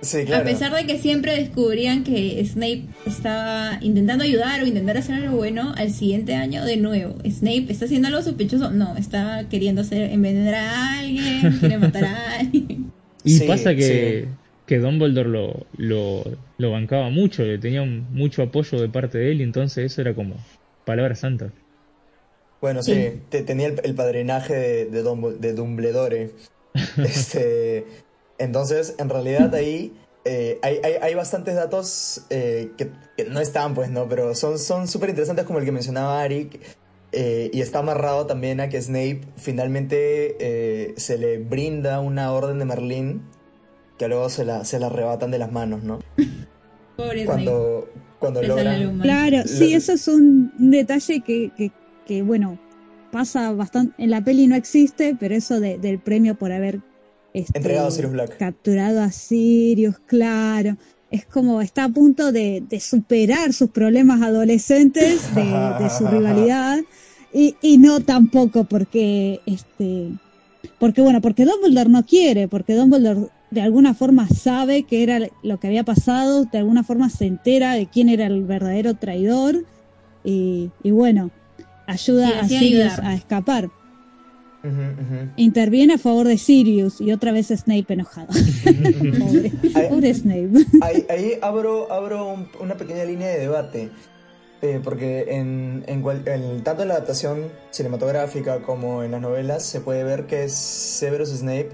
[0.00, 0.42] Sí, claro.
[0.42, 5.36] A pesar de que siempre descubrían que Snape estaba intentando ayudar o intentar hacer algo
[5.36, 8.70] bueno, al siguiente año de nuevo, Snape está haciendo algo sospechoso.
[8.70, 12.92] No, está queriendo hacer envenenar a alguien, quiere matar a alguien.
[13.24, 14.28] Y Sí, pasa que, sí.
[14.64, 16.24] que Dumbledore lo, lo,
[16.56, 20.00] lo bancaba mucho, le tenía un- mucho apoyo de parte de él, y entonces eso
[20.00, 20.36] era como
[20.86, 21.52] palabra santa.
[22.60, 23.20] Bueno, sí, Sí.
[23.30, 26.30] te- tenía el, el padrinaje de, de, Dumb- de Dumbledore.
[26.98, 27.86] este,
[28.38, 29.94] entonces, en realidad ahí
[30.24, 34.08] eh, hay, hay, hay bastantes datos eh, que, que no están, pues, ¿no?
[34.08, 36.60] Pero son son súper interesantes como el que mencionaba Arik.
[37.12, 42.58] eh, y está amarrado también a que Snape finalmente eh, se le brinda una orden
[42.58, 43.22] de Merlín
[43.98, 45.98] que luego se la, se la arrebatan de las manos, ¿no?
[46.96, 47.26] Pobre Snape.
[47.26, 49.00] Cuando, cuando Le sale logran...
[49.00, 51.72] Claro, sí, eso es un, un detalle que, que,
[52.10, 52.58] que, bueno,
[53.12, 56.80] pasa bastante, en la peli no existe, pero eso de- del premio por haber
[57.34, 58.36] este, Entregado a Sirius Black.
[58.36, 60.76] capturado a Sirius, claro,
[61.12, 65.42] es como está a punto de, de superar sus problemas adolescentes, de,
[65.84, 66.80] de su rivalidad,
[67.32, 70.08] y, y no tampoco porque, este,
[70.80, 75.60] porque bueno, porque Dumbledore no quiere, porque Dumbledore de alguna forma sabe que era lo
[75.60, 79.64] que había pasado, de alguna forma se entera de quién era el verdadero traidor.
[80.22, 81.30] Y, y bueno,
[81.90, 83.04] ayuda a Sirius ayudar.
[83.06, 83.70] a escapar.
[85.36, 88.28] Interviene a favor de Sirius y otra vez Snape enojado.
[89.18, 89.86] Pobre, Ay.
[89.88, 90.50] pobre Snape.
[90.82, 93.90] Ahí, ahí abro, abro un- una pequeña línea de debate.
[94.62, 99.80] eh, porque en, en en- tanto en la adaptación cinematográfica como en las novelas se
[99.80, 101.70] puede ver que Severus Snape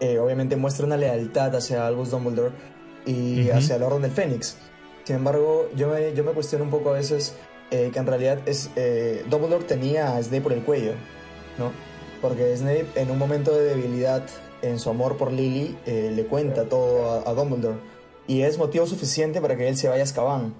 [0.00, 2.50] eh, obviamente muestra una lealtad hacia Albus Dumbledore
[3.06, 4.56] y hacia el Orden del Fénix.
[5.04, 7.36] Sin embargo, yo me, yo me cuestiono un poco a veces
[7.70, 10.92] eh, que en realidad es, eh, Dumbledore tenía a Snape por el cuello,
[11.58, 11.72] ¿no?
[12.22, 14.22] Porque Snape en un momento de debilidad
[14.62, 17.76] en su amor por Lily eh, le cuenta todo a, a Dumbledore
[18.26, 20.54] y es motivo suficiente para que él se vaya a Azkaban,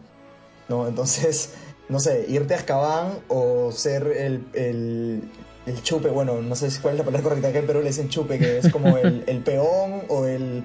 [0.69, 0.87] ¿no?
[0.87, 1.55] Entonces,
[1.89, 5.23] no sé, irte a Azkaban o ser el, el,
[5.67, 7.87] el chupe, bueno, no sé si cuál es la palabra correcta, acá en Perú le
[7.89, 10.63] dicen chupe, que es como el, el peón o el,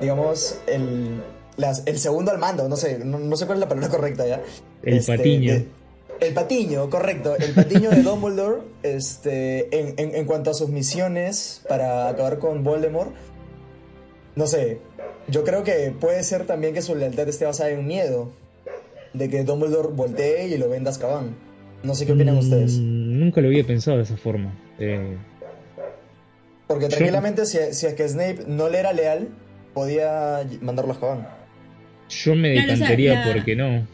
[0.00, 1.22] digamos, el,
[1.56, 4.26] las- el segundo al mando, no sé, no, no sé cuál es la palabra correcta
[4.26, 4.42] ya.
[4.82, 5.52] El patiño.
[5.54, 5.81] de-
[6.22, 7.36] el patiño, correcto.
[7.36, 12.62] El patiño de Dumbledore, este, en, en- en cuanto a sus misiones para acabar con
[12.64, 13.12] Voldemort,
[14.36, 14.78] no sé,
[15.28, 18.32] yo creo que puede ser también que su lealtad esté basada en miedo
[19.12, 21.34] de que Dumbledore voltee y lo venda a Azkaban.
[21.82, 22.78] No sé qué opinan ustedes.
[22.78, 24.52] Mm, Nunca lo había pensado de esa forma.
[24.78, 25.16] Eh,
[26.66, 29.28] Porque Yo- tranquilamente, si, si es que Snape no le era leal,
[29.74, 31.28] podía mandarlo a Azkaban.
[32.08, 33.86] yo me Claro, o sea, decantaría la- porque no.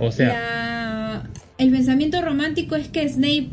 [0.00, 3.50] O sea, La- El pensamiento romántico es que Snape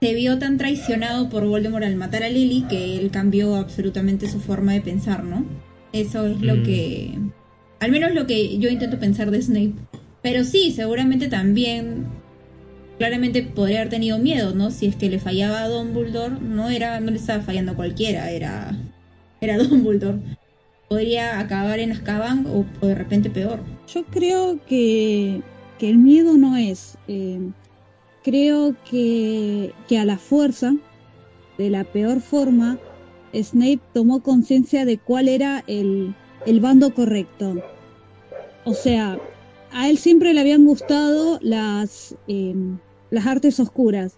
[0.00, 4.40] se vio tan traicionado por Voldemort al matar a Lily que él cambió absolutamente su
[4.40, 5.46] forma de pensar, ¿no?
[5.92, 6.62] Eso es lo Mm.
[6.64, 7.18] que...
[7.80, 9.72] Al menos lo que yo intento pensar de Snape.
[10.22, 12.06] Pero sí, seguramente también...
[12.98, 14.70] Claramente podría haber tenido miedo, ¿no?
[14.70, 18.30] Si es que le fallaba a Dumbledore, no era, no le estaba fallando a cualquiera,
[18.30, 18.74] era,
[19.40, 20.18] era Dumbledore.
[20.88, 23.60] Podría acabar en Azkaban o, o de repente peor.
[23.92, 25.42] Yo creo que,
[25.78, 26.96] que el miedo no es.
[27.08, 27.40] eh,
[28.26, 30.74] creo que, que a la fuerza,
[31.58, 32.76] de la peor forma,
[33.32, 36.12] Snape tomó conciencia de cuál era el,
[36.44, 37.62] el bando correcto.
[38.64, 39.20] O sea,
[39.70, 42.54] a él siempre le habían gustado las, eh,
[43.10, 44.16] las artes oscuras.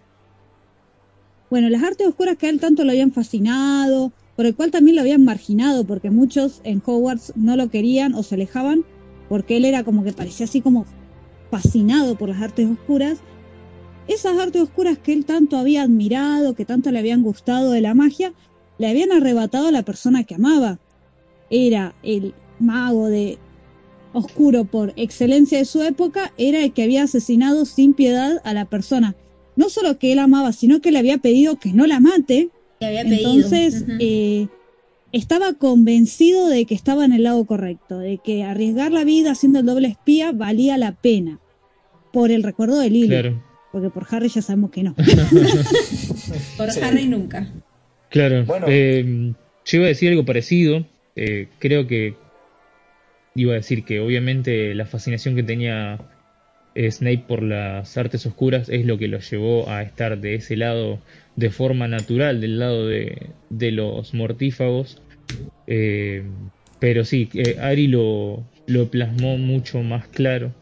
[1.51, 4.95] Bueno, las artes oscuras que a él tanto lo habían fascinado, por el cual también
[4.95, 8.85] lo habían marginado, porque muchos en Hogwarts no lo querían o se alejaban,
[9.27, 10.87] porque él era como que parecía así como
[11.49, 13.19] fascinado por las artes oscuras.
[14.07, 17.93] Esas artes oscuras que él tanto había admirado, que tanto le habían gustado de la
[17.93, 18.33] magia,
[18.77, 20.79] le habían arrebatado a la persona que amaba.
[21.49, 23.37] Era el mago de
[24.13, 28.65] oscuro por excelencia de su época, era el que había asesinado sin piedad a la
[28.65, 29.15] persona.
[29.55, 32.85] No solo que él amaba, sino que le había pedido que no la mate, Que
[32.87, 33.19] había pedido.
[33.33, 34.47] entonces, eh,
[35.11, 39.59] estaba convencido de que estaba en el lado correcto, de que arriesgar la vida haciendo
[39.59, 41.39] el doble espía valía la pena.
[42.13, 43.07] Por el recuerdo de Lily.
[43.07, 43.43] claro.
[43.71, 44.95] Porque por Harry ya sabemos que no.
[46.57, 46.79] Por Sí.
[46.81, 47.47] Harry nunca.
[48.09, 48.65] Claro, Bueno.
[48.69, 49.33] eh,
[49.65, 50.85] yo iba a decir algo parecido.
[51.15, 52.15] eh, creo que
[53.35, 55.99] iba a decir que obviamente la fascinación que tenía
[56.75, 60.55] eh, Snape por las artes oscuras es lo que lo llevó a estar de ese
[60.55, 60.99] lado
[61.39, 65.01] de forma natural, del lado de, de los mortífagos.
[65.67, 66.23] Eh,
[66.79, 70.53] pero sí, eh, Ari lo, lo plasmó mucho más claro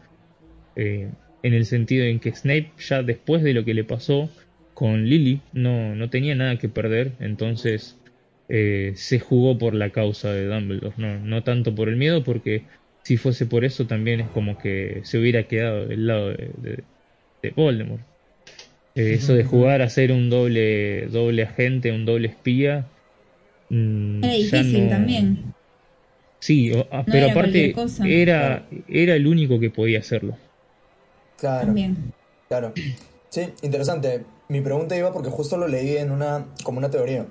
[0.76, 1.10] eh,
[1.42, 4.30] en el sentido en que Snape ya después de lo que le pasó
[4.74, 8.00] con Lily no, no tenía nada que perder, entonces
[8.48, 12.66] eh, se jugó por la causa de Dumbledore, no, no tanto por el miedo, porque
[13.04, 16.84] si fuese por eso también es como que se hubiera quedado del lado de, de-
[17.42, 18.04] de Voldemort.
[18.98, 22.86] Eh, eso de jugar a ser un doble, doble agente, un doble espía.
[23.70, 25.54] mm, Era ya difícil no- también.
[26.40, 28.06] Sí, o- ah, No pero era aparte cosa.
[28.08, 30.36] era, era el único que podía hacerlo.
[31.36, 31.66] Claro.
[31.66, 32.12] También.
[32.48, 32.72] Claro.
[33.30, 34.24] Sí, interesante.
[34.48, 37.26] Mi pregunta iba porque justo lo leí en una, como una teoría.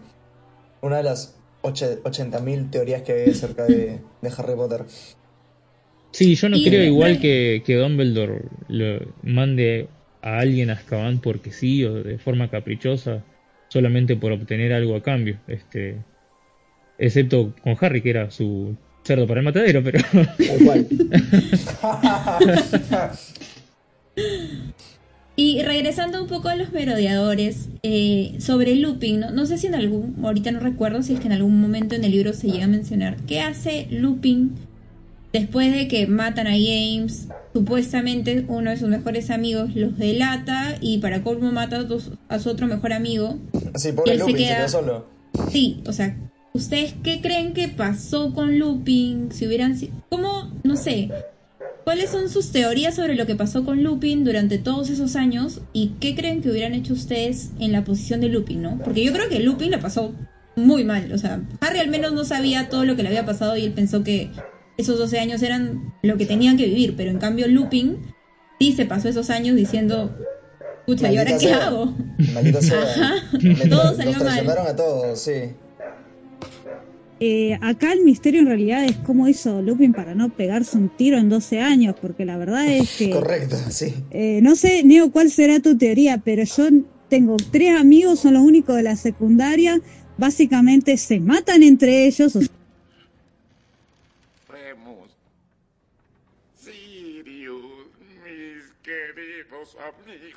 [0.82, 4.86] Una de las oche- 80.000 teorías que hay acerca de, de Harry Potter.
[6.12, 9.88] Sí, yo no Y creo igual que, que Dumbledore lo mande
[10.28, 13.24] a alguien a Azkaban porque sí o de forma caprichosa,
[13.70, 15.38] solamente por obtener algo a cambio.
[15.48, 15.98] Este,
[16.98, 20.00] excepto con Harry, que era su cerdo para el matadero, pero.
[25.40, 29.30] Y regresando un poco a los merodeadores, eh, sobre Lupin, ¿no?
[29.30, 32.04] no sé si en algún, ahorita no recuerdo si es que en algún momento en
[32.04, 34.56] el libro se llega a mencionar, ¿qué hace Lupin
[35.32, 37.28] después de que matan a James?
[37.58, 42.38] Supuestamente uno de sus mejores amigos los delata y para colmo mata a, dos- a
[42.38, 43.40] su otro mejor amigo.
[43.76, 45.06] Sí, pobre él se Lupin, se queda- quedó solo.
[45.50, 46.16] Sí, o sea,
[46.54, 49.32] ¿ustedes qué creen que pasó con Lupin?
[49.32, 49.76] Si hubieran
[50.10, 50.52] ¿Cómo?
[50.64, 51.10] No sé.
[51.84, 55.62] ¿Cuáles son sus teorías sobre lo que pasó con Lupin durante todos esos años?
[55.74, 58.78] ¿Y qué creen que hubieran hecho ustedes en la posición de Lupin, no?
[58.84, 60.14] Porque yo creo que Lupin la pasó
[60.56, 61.12] muy mal.
[61.12, 63.72] O sea, Harry al menos no sabía todo lo que le había pasado y él
[63.74, 64.30] pensó que
[64.78, 66.96] esos 12 años eran lo que tenían que vivir.
[66.96, 67.98] Pero en cambio Lupin
[68.60, 70.16] sí se pasó esos años diciendo,
[70.86, 71.94] pucha, ¿y ahora qué hago?
[72.34, 72.82] Maldita sea.
[72.84, 73.14] Ajá.
[73.42, 74.22] Me- Todo nos salió mal.
[74.24, 75.34] traicionaron a todos, sí.
[77.20, 81.18] Eh, acá el misterio en realidad es cómo hizo Lupin para no pegarse un tiro
[81.18, 83.10] en 12 años, porque la verdad es que...
[83.10, 83.92] Correcto, sí.
[84.12, 86.68] Eh, no sé, Neo, cuál será tu teoría, pero yo
[87.10, 89.80] tengo tres amigos, son los únicos de la secundaria,
[90.18, 92.40] básicamente se matan entre ellos, o.
[96.56, 97.64] Sirius,
[98.24, 98.64] mis
[99.58, 100.36] queridos amigos.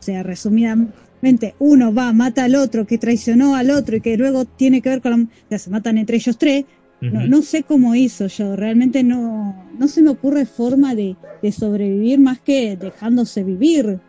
[0.00, 4.80] sea, resumidamente, uno va, mata al otro, que traicionó al otro y que luego tiene
[4.80, 5.16] que ver con la...
[5.18, 6.64] O sea, se matan entre ellos tres.
[7.00, 12.18] No, sé cómo hizo yo, realmente no, no se me ocurre forma de, de sobrevivir
[12.18, 14.00] más que dejándose vivir,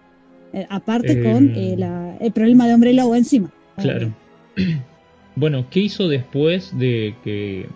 [0.53, 3.51] eh, aparte Eh, con eh, la- el problema de hombre lobo encima.
[3.77, 4.13] Claro.
[5.35, 7.67] Bueno, ¿qué hizo después de que,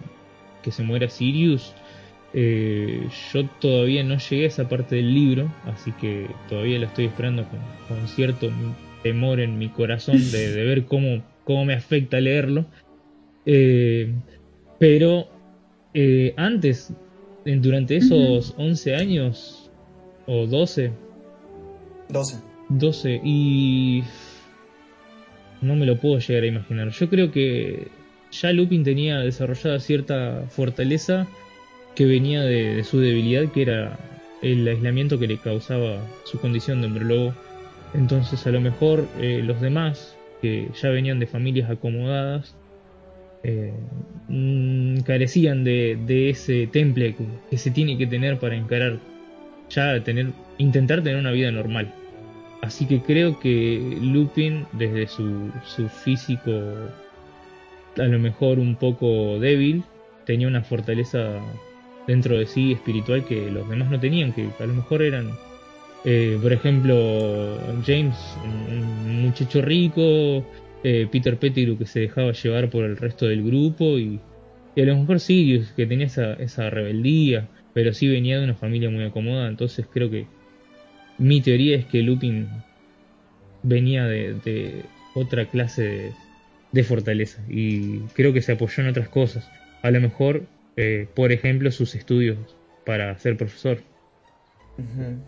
[0.64, 1.76] que se muera Sirius?
[2.34, 7.06] Eh, yo todavía no llegué a esa parte del libro, así que todavía la estoy
[7.06, 8.50] esperando con, con cierto
[9.04, 12.66] temor en mi corazón de, de ver cómo, cómo me afecta leerlo.
[13.46, 14.14] Eh,
[14.80, 15.28] pero
[15.94, 16.94] eh, antes,
[17.46, 19.70] durante esos 11 años,
[20.26, 20.92] o 12,
[22.10, 22.38] 12.
[22.70, 24.04] 12 y
[25.62, 26.90] no me lo puedo llegar a imaginar.
[26.90, 27.90] Yo creo que
[28.32, 31.28] ya Lupin tenía desarrollada cierta fortaleza
[31.96, 33.98] que venía de, su debilidad, que era
[34.42, 37.34] el aislamiento que le causaba su condición de hombre lobo.
[37.94, 42.56] Entonces a lo mejor eh, los demás, que ya venían de familias acomodadas,
[43.44, 43.74] eh,
[44.28, 49.00] mm, carecían de, ese temple que, que se tiene que tener para encarar,
[49.70, 50.28] ya tener,
[50.58, 51.94] intentar tener una vida normal.
[52.62, 56.52] Así que creo que Lupin, desde su, su físico
[57.98, 59.84] a lo mejor un poco débil,
[60.26, 61.42] tenía una fortaleza
[62.12, 65.32] dentro de sí espiritual que los demás no tenían, que a lo mejor eran,
[66.04, 70.46] eh, por ejemplo, James, un, muchacho rico,
[70.84, 74.20] eh, Peter Pettigrew que se dejaba llevar por el resto del grupo y,
[74.76, 78.56] y a lo mejor Sirius que tenía esa, esa rebeldía, pero sí venía de una
[78.56, 80.26] familia muy acomodada, entonces creo que
[81.18, 82.50] mi teoría es que Lupin
[83.64, 84.84] venía de, de
[85.16, 86.14] otra clase
[86.74, 89.50] de fortaleza y creo que se apoyó en otras cosas.
[89.82, 90.46] A lo mejor,
[90.82, 92.38] eh, por ejemplo, sus estudios
[92.86, 93.78] para ser profesor.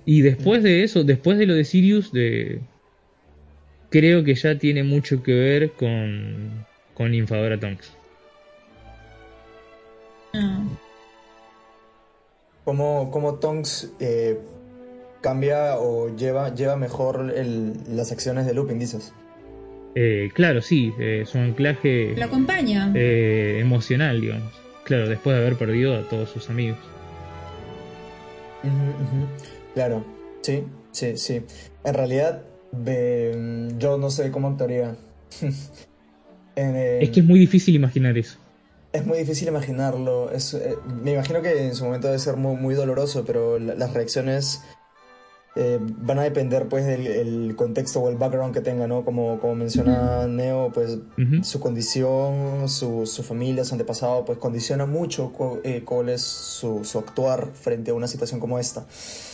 [0.05, 2.61] Y después de eso, después de lo de Sirius, de...
[3.91, 7.93] creo que ya tiene mucho que ver con, con Infadora Tonks.
[10.33, 10.63] Ah.
[12.63, 14.39] ¿Cómo, cómo Tonks eh,
[15.21, 19.13] cambia o lleva, lleva mejor el- las acciones de Lupin, dices?
[19.93, 22.91] Eh, claro, sí, eh, su anclaje Lo acompaña.
[22.95, 24.62] eh, emocional, digamos.
[24.83, 26.77] Claro, después de haber perdido a todos sus amigos.
[29.73, 30.03] Claro,
[30.41, 31.41] sí, sí, sí.
[31.83, 34.95] En realidad, ve- yo no sé cómo actuaría.
[36.55, 38.37] En, eh, Es que es muy difícil imaginar eso.
[38.91, 40.29] es muy difícil imaginarlo.
[40.31, 43.73] Es, eh, me imagino que en su momento debe ser muy, muy doloroso, pero la-
[43.73, 44.61] las reacciones
[45.55, 49.05] eh, van a depender pues del el contexto o el background que tenga, ¿no?
[49.05, 50.97] Como, como menciona Neo, pues
[51.43, 56.83] su condición, su, su familia, su antepasado, pues condiciona mucho cu- eh, cuál es su,
[56.83, 58.85] su actuar frente a una situación como esta.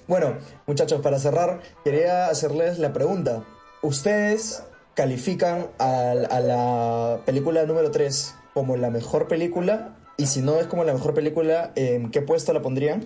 [0.07, 0.33] Bueno,
[0.67, 3.43] muchachos, para cerrar, quería hacerles la pregunta.
[3.81, 4.63] ¿Ustedes
[4.95, 9.95] califican a, a la película número 3 como la mejor película?
[10.17, 13.05] Y si no es como la mejor película, ¿en qué puesto la pondrían?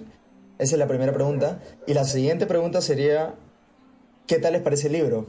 [0.60, 1.60] Esa es la primera pregunta.
[1.88, 3.34] Y la siguiente pregunta sería,
[4.28, 5.26] ¿qué tal les parece el libro?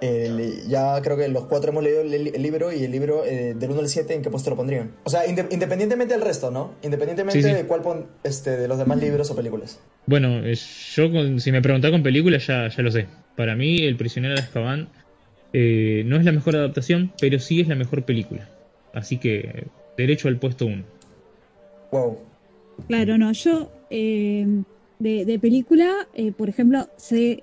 [0.00, 3.54] El- ya creo que los cuatro hemos leído el, el libro y el libro eh,
[3.54, 4.92] del 1 al 7, ¿en qué puesto lo pondrían?
[5.04, 6.74] O sea, inde- independientemente del resto, ¿no?
[6.82, 7.54] Independientemente Sí, sí.
[7.54, 9.80] de cuál pon- este, de los demás libros o películas.
[10.04, 10.54] Bueno, eh,
[10.94, 13.06] yo con- si me preguntás con películas ya, ya lo sé.
[13.36, 14.88] Para mí, El prisionero de Azkaban
[15.54, 18.50] eh, no es la mejor adaptación, pero sí es la mejor película.
[18.92, 19.64] Así que,
[19.96, 20.84] derecho al puesto 1.
[21.90, 22.18] Wow.
[22.88, 24.46] Claro, no, yo eh,
[24.98, 27.42] de, de película, eh, por ejemplo, sé,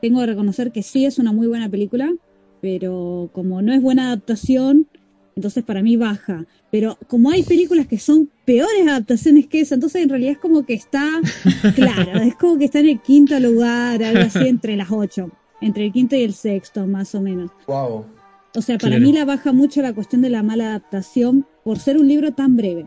[0.00, 2.12] tengo que reconocer que sí es una muy buena película,
[2.60, 4.86] pero como no es buena adaptación,
[5.34, 6.46] entonces para mí baja.
[6.70, 10.64] Pero como hay películas que son peores adaptaciones que esa, entonces en realidad es como
[10.64, 11.08] que está,
[11.74, 15.86] claro, es como que está en el quinto lugar, algo así entre las ocho, entre
[15.86, 17.50] el quinto y el sexto, más o menos.
[17.66, 18.04] Wow.
[18.54, 19.02] O sea, para Claro.
[19.06, 22.56] mí la baja mucho la cuestión de la mala adaptación por ser un libro tan
[22.56, 22.86] breve.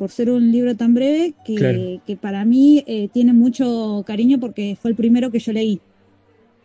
[0.00, 1.78] Por ser un libro tan breve que, Claro.
[2.06, 5.78] que para mí eh, tiene mucho cariño porque fue el primero que yo leí.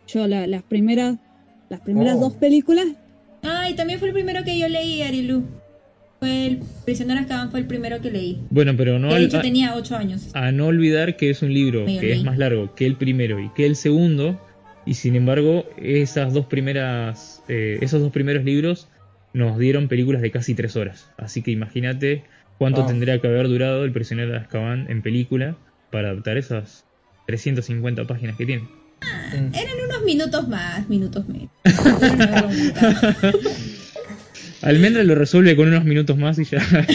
[0.08, 1.18] Yo la- las primeras,
[1.68, 2.20] las primeras Oh.
[2.20, 2.86] dos películas,
[3.42, 5.44] Ah, y también fue el primero que yo leí, Arilu.
[6.18, 8.40] Fue el Prisionero de Azkaban, fue el primero que leí.
[8.48, 10.30] Bueno, pero no Que de hecho a, tenía 8 años.
[10.34, 13.38] a no olvidar que es un libro Medio que es más largo que el primero
[13.38, 14.40] y que el segundo.
[14.86, 18.88] Y sin embargo, esas dos primeras, eh, esos dos primeros libros
[19.34, 21.10] nos dieron películas de casi tres horas.
[21.18, 22.24] Así que imagínate
[22.58, 25.56] cuánto tendría que haber durado El prisionero de Azkaban en película
[25.90, 26.84] para adaptar esas
[27.26, 28.68] 350 páginas que tiene.
[29.32, 29.54] Mm.
[29.54, 31.50] Eran unos minutos más, minutos menos.
[34.62, 36.62] Almendra lo resuelve con unos minutos más y ya.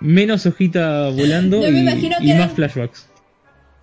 [0.00, 3.06] Menos hojita volando Yo me y, imagino que y más flashbacks.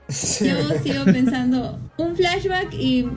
[0.09, 3.07] Yo sigo pensando un flashback y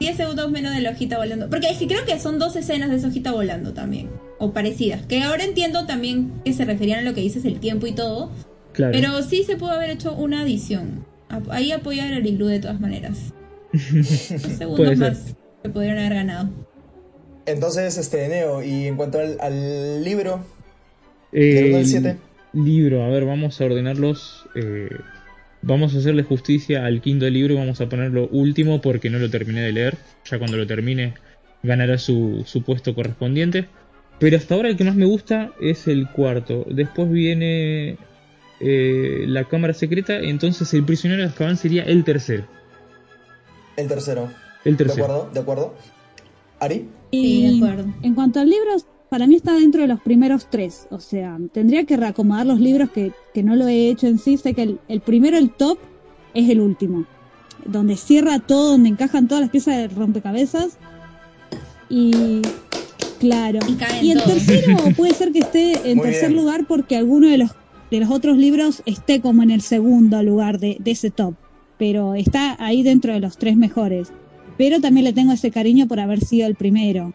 [0.00, 1.48] 10 segundos menos de la hojita volando.
[1.48, 4.10] Porque es que creo que son dos escenas de esa hojita volando también.
[4.38, 5.06] O parecidas.
[5.06, 8.30] Que ahora entiendo también que se referían a lo que dices, el tiempo y todo.
[8.72, 8.92] Claro.
[8.92, 11.04] Pero sí se pudo haber hecho una adición.
[11.50, 13.32] Ahí apoyar a Lilú de todas maneras.
[13.72, 14.06] Dos
[14.58, 16.50] segundos más que podrían haber ganado.
[17.46, 20.40] Entonces, este, Neo, y en cuanto al, al libro,
[21.32, 22.16] Eh, ¿Del uno al siete?
[22.52, 24.46] Libro, a ver, vamos a ordenarlos.
[24.54, 24.88] eh,
[25.66, 29.30] vamos a hacerle justicia al quinto libro y vamos a ponerlo último porque no lo
[29.30, 29.96] terminé de leer.
[30.30, 31.14] Ya cuando lo termine
[31.62, 33.66] ganará su, su puesto correspondiente.
[34.18, 36.64] Pero hasta ahora el que más me gusta es el cuarto.
[36.70, 37.96] Después viene
[38.60, 40.16] eh, la cámara secreta.
[40.18, 42.46] Entonces el prisionero de Azkaban sería el tercero.
[43.76, 44.30] el tercero.
[44.64, 45.04] El ¿De tercero.
[45.04, 45.30] acuerdo?
[45.34, 45.74] ¿De acuerdo?
[46.60, 46.88] ¿Ari?
[47.10, 47.94] Y Sí, de acuerdo.
[48.02, 48.70] en cuanto al libro,
[49.14, 50.88] para mí está dentro de los primeros tres.
[50.90, 54.36] O sea, tendría que reacomodar los libros que, que no lo he hecho en sí.
[54.38, 55.78] Sé que el, el primero, el top,
[56.34, 57.04] es el último.
[57.64, 60.78] Donde cierra todo, donde encajan todas las piezas de rompecabezas.
[61.88, 62.42] Y
[63.20, 63.60] claro.
[64.00, 64.32] Y Y el todos.
[64.44, 66.40] tercero puede ser que esté en Muy tercer bien.
[66.42, 67.50] lugar porque alguno de los,
[67.92, 71.36] de los otros libros esté como en el segundo lugar de, de ese top.
[71.78, 74.12] Pero está ahí dentro de los tres mejores.
[74.58, 77.14] Pero también le tengo ese cariño por haber sido el primero,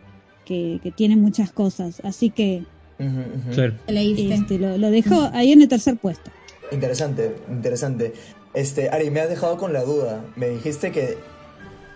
[0.50, 2.02] que, que tiene muchas cosas.
[2.04, 2.64] Así que
[2.98, 6.32] este, lo, lo dejo ahí en el tercer puesto.
[6.72, 8.14] Interesante, interesante.
[8.56, 10.26] Este, Ari, me has dejado con la duda.
[10.36, 11.20] Me dijiste que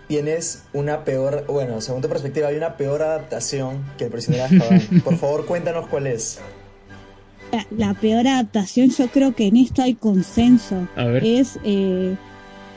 [0.06, 4.56] tienes una peor, bueno, según tu perspectiva, hay una peor adaptación que el prisionero de
[4.56, 5.00] Azkaban.
[5.04, 6.38] Por favor, cuéntanos cuál es.
[7.50, 10.86] La, la peor adaptación, yo creo que en esto hay consenso.
[10.94, 11.24] A ver.
[11.24, 12.14] Es, eh,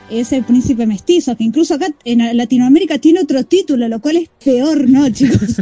[0.09, 4.29] es el príncipe mestizo, que incluso acá en Latinoamérica tiene otro título, lo cual es
[4.43, 5.61] peor, ¿no, chicos?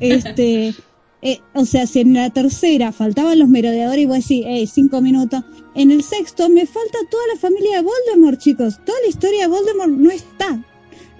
[0.00, 0.74] este,
[1.22, 5.00] eh, o sea, si en la tercera faltaban los merodeadores, y vos decís, hey, cinco
[5.00, 5.42] minutos.
[5.74, 8.78] En el sexto me falta toda la familia de Voldemort, chicos.
[8.84, 10.64] Toda la historia de Voldemort no está.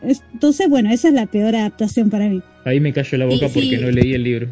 [0.03, 2.41] Es- Entonces, bueno, esa es la peor adaptación para mí.
[2.65, 4.49] Ahí me cayó la boca Sí, porque no leí el libro.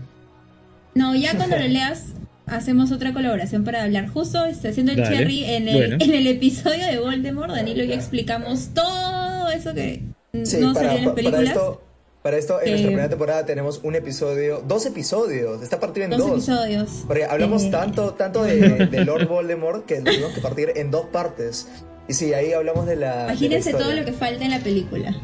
[0.95, 2.07] No, ya cuando lo leas,
[2.47, 4.09] hacemos otra colaboración para hablar.
[4.09, 5.17] Justo este, haciendo el Dale.
[5.17, 5.97] cherry en el, Bueno.
[6.01, 10.03] en el episodio de Voldemort, Danilo y yo explicamos todo eso que
[10.45, 11.49] Sí, no para, salió en las para películas.
[11.49, 11.83] esto,
[12.23, 16.11] Para esto, en Eh, nuestra primera temporada tenemos un episodio, dos episodios, está partido en
[16.11, 16.31] Dos dos.
[16.49, 17.05] episodios.
[17.07, 18.57] Porque hablamos Eh, tanto, tanto de,
[18.91, 21.69] de Lord Voldemort que lo tuvimos que partir en dos partes.
[22.09, 23.11] Y sí, ahí hablamos de la.
[23.13, 25.15] de la Imagínense todo lo que falta en la película.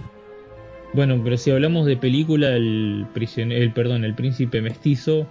[0.95, 5.27] Bueno, pero si hablamos de película, el, prisione- el perdón, el príncipe mestizo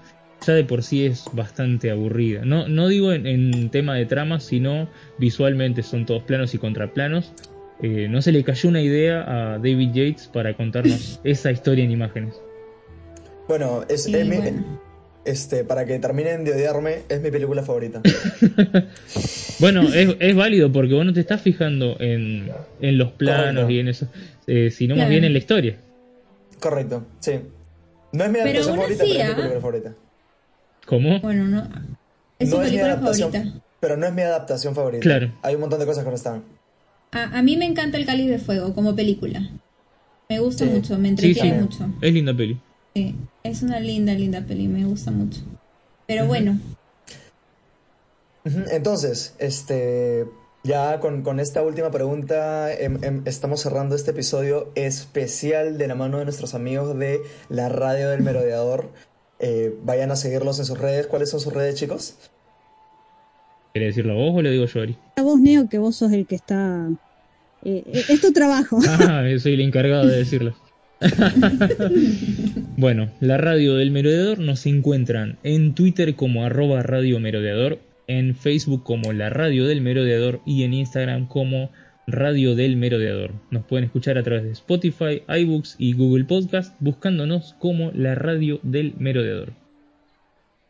[0.46, 2.44] ya de por sí es bastante aburrida.
[2.46, 7.34] No, no digo en, en tema de trama, sino visualmente son todos planos y contraplanos.
[7.84, 9.24] Eh, no se le cayó una idea
[9.54, 12.36] a David Yates para contarnos esa historia en imágenes.
[13.48, 14.80] Bueno, es, Sí, es mi- bueno.
[15.26, 18.02] este, para que terminen de odiarme, es mi película favorita.
[19.60, 22.50] Bueno, es, es válido porque vos no te estás fijando en,
[22.82, 23.70] en los planos Correcto.
[23.72, 24.08] y en eso,
[24.48, 25.76] eh, sino más bien en la historia.
[26.60, 27.34] Correcto, sí.
[28.12, 29.36] No es mi Pero adaptación aún favorita, así, pero es mi ¿ah?
[29.36, 29.94] película favorita.
[30.86, 31.20] ¿Cómo?
[31.22, 31.68] Bueno, no.
[32.40, 33.62] Es su no es mi película adaptación, favorita.
[33.80, 35.02] pero no es mi adaptación favorita.
[35.02, 35.32] Claro.
[35.44, 36.44] Hay un montón de cosas que no están.
[37.12, 39.42] A, a mí me encanta El Cáliz de Fuego como película.
[40.30, 40.70] Me gusta Sí.
[40.72, 41.62] mucho, me entretiene sí.
[41.62, 41.86] mucho.
[42.02, 42.60] Es linda peli.
[42.96, 45.42] Sí, es una linda, linda peli, me gusta mucho.
[46.08, 46.58] Pero bueno,
[48.72, 50.26] Entonces, este,
[50.64, 55.94] ya con, con esta última pregunta em- em- estamos cerrando este episodio especial de la
[55.96, 58.90] mano de nuestros amigos de la radio del merodeador.
[59.42, 61.08] Eh, vayan a seguirlos en sus redes.
[61.08, 62.16] ¿Cuáles son sus redes, chicos?
[63.74, 64.98] ¿Querés decirlo vos o le digo yo, Ari?
[65.16, 66.90] A vos, Neo, que vos sos el que está...
[67.64, 68.80] eh, eh, es tu trabajo.
[68.88, 70.56] Ah, soy el encargado de decirlo.
[72.78, 78.84] bueno, la radio del merodeador nos encuentran en Twitter como arroba radio merodeador, en Facebook
[78.84, 81.72] como la radio del merodeador y en Instagram como
[82.08, 83.32] radio del merodeador.
[83.52, 88.60] Nos pueden escuchar a través de Spotify, iBooks y Google Podcast buscándonos como la radio
[88.64, 89.54] del merodeador.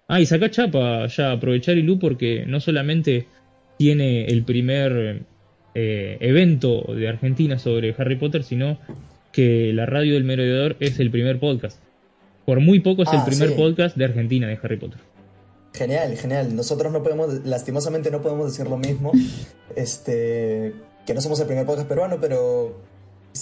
[0.08, 3.28] Ah, y saca chapa ya aprovechar Ilu porque no solamente
[3.78, 5.22] tiene el primer
[5.74, 8.78] eh, evento de Argentina sobre Harry Potter, sino
[9.32, 11.80] que la radio del merodeador es el primer podcast.
[12.46, 13.56] Por muy poco es el Ah, primer sí.
[13.56, 15.00] podcast de Argentina de Harry Potter.
[15.74, 16.54] Genial, genial.
[16.54, 19.14] Nosotros no podemos, lastimosamente no podemos decir lo mismo.
[19.78, 20.74] Este,
[21.06, 22.80] que no somos el primer podcast peruano, pero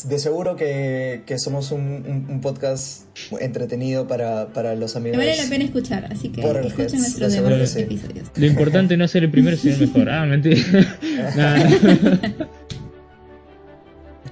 [0.07, 3.05] de seguro que, que somos un, un- un podcast
[3.39, 5.17] entretenido para, para los me amigos.
[5.17, 7.79] vale la pena escuchar, así que escuchen nuestros demás sí.
[7.81, 8.27] episodios.
[8.35, 10.09] Lo importante no es ser el primero, sino el mejor.
[10.09, 10.57] Ah, mentira.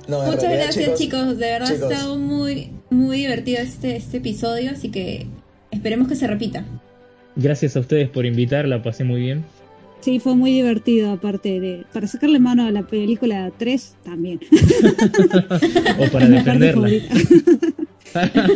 [0.08, 1.92] No, Muchas realidad, gracias chicos, de verdad chicos.
[1.92, 5.28] ha estado muy, muy divertido este, este episodio, así que
[5.70, 6.64] esperemos que se repita.
[7.36, 9.44] Gracias a ustedes por invitar, la pasé muy bien.
[10.02, 11.86] Sí, fue muy divertido, aparte de...
[11.92, 14.40] Para sacarle mano a la película 3, también.
[16.00, 16.90] O para defenderla.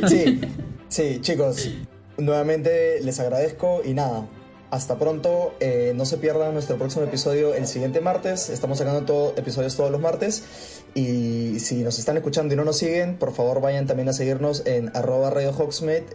[0.08, 0.40] Sí,
[0.88, 1.70] sí, chicos,
[2.18, 4.28] nuevamente les agradezco y nada,
[4.72, 5.54] hasta pronto.
[5.60, 8.50] eh, no se pierdan nuestro próximo episodio el siguiente martes.
[8.50, 10.82] Estamos sacando todo, episodios todos los martes.
[10.96, 14.66] Y si nos están escuchando y no nos siguen, por favor vayan también a seguirnos
[14.66, 15.54] en arroba Radio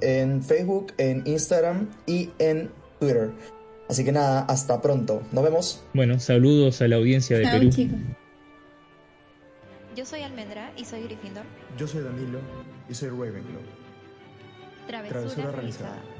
[0.00, 3.30] en Facebook, en Instagram y en Twitter.
[3.88, 5.22] Así que nada, hasta pronto.
[5.32, 5.84] Nos vemos.
[5.94, 7.70] Bueno, saludos a la audiencia de Chao Perú.
[7.70, 7.98] chicos.
[9.94, 11.44] Yo soy Almendra y soy Gryffindor.
[11.78, 12.40] Yo soy Danilo
[12.88, 13.62] y soy Ravenclaw.
[14.86, 15.90] Travesura, Travesura realizada.
[15.94, 16.15] realizada.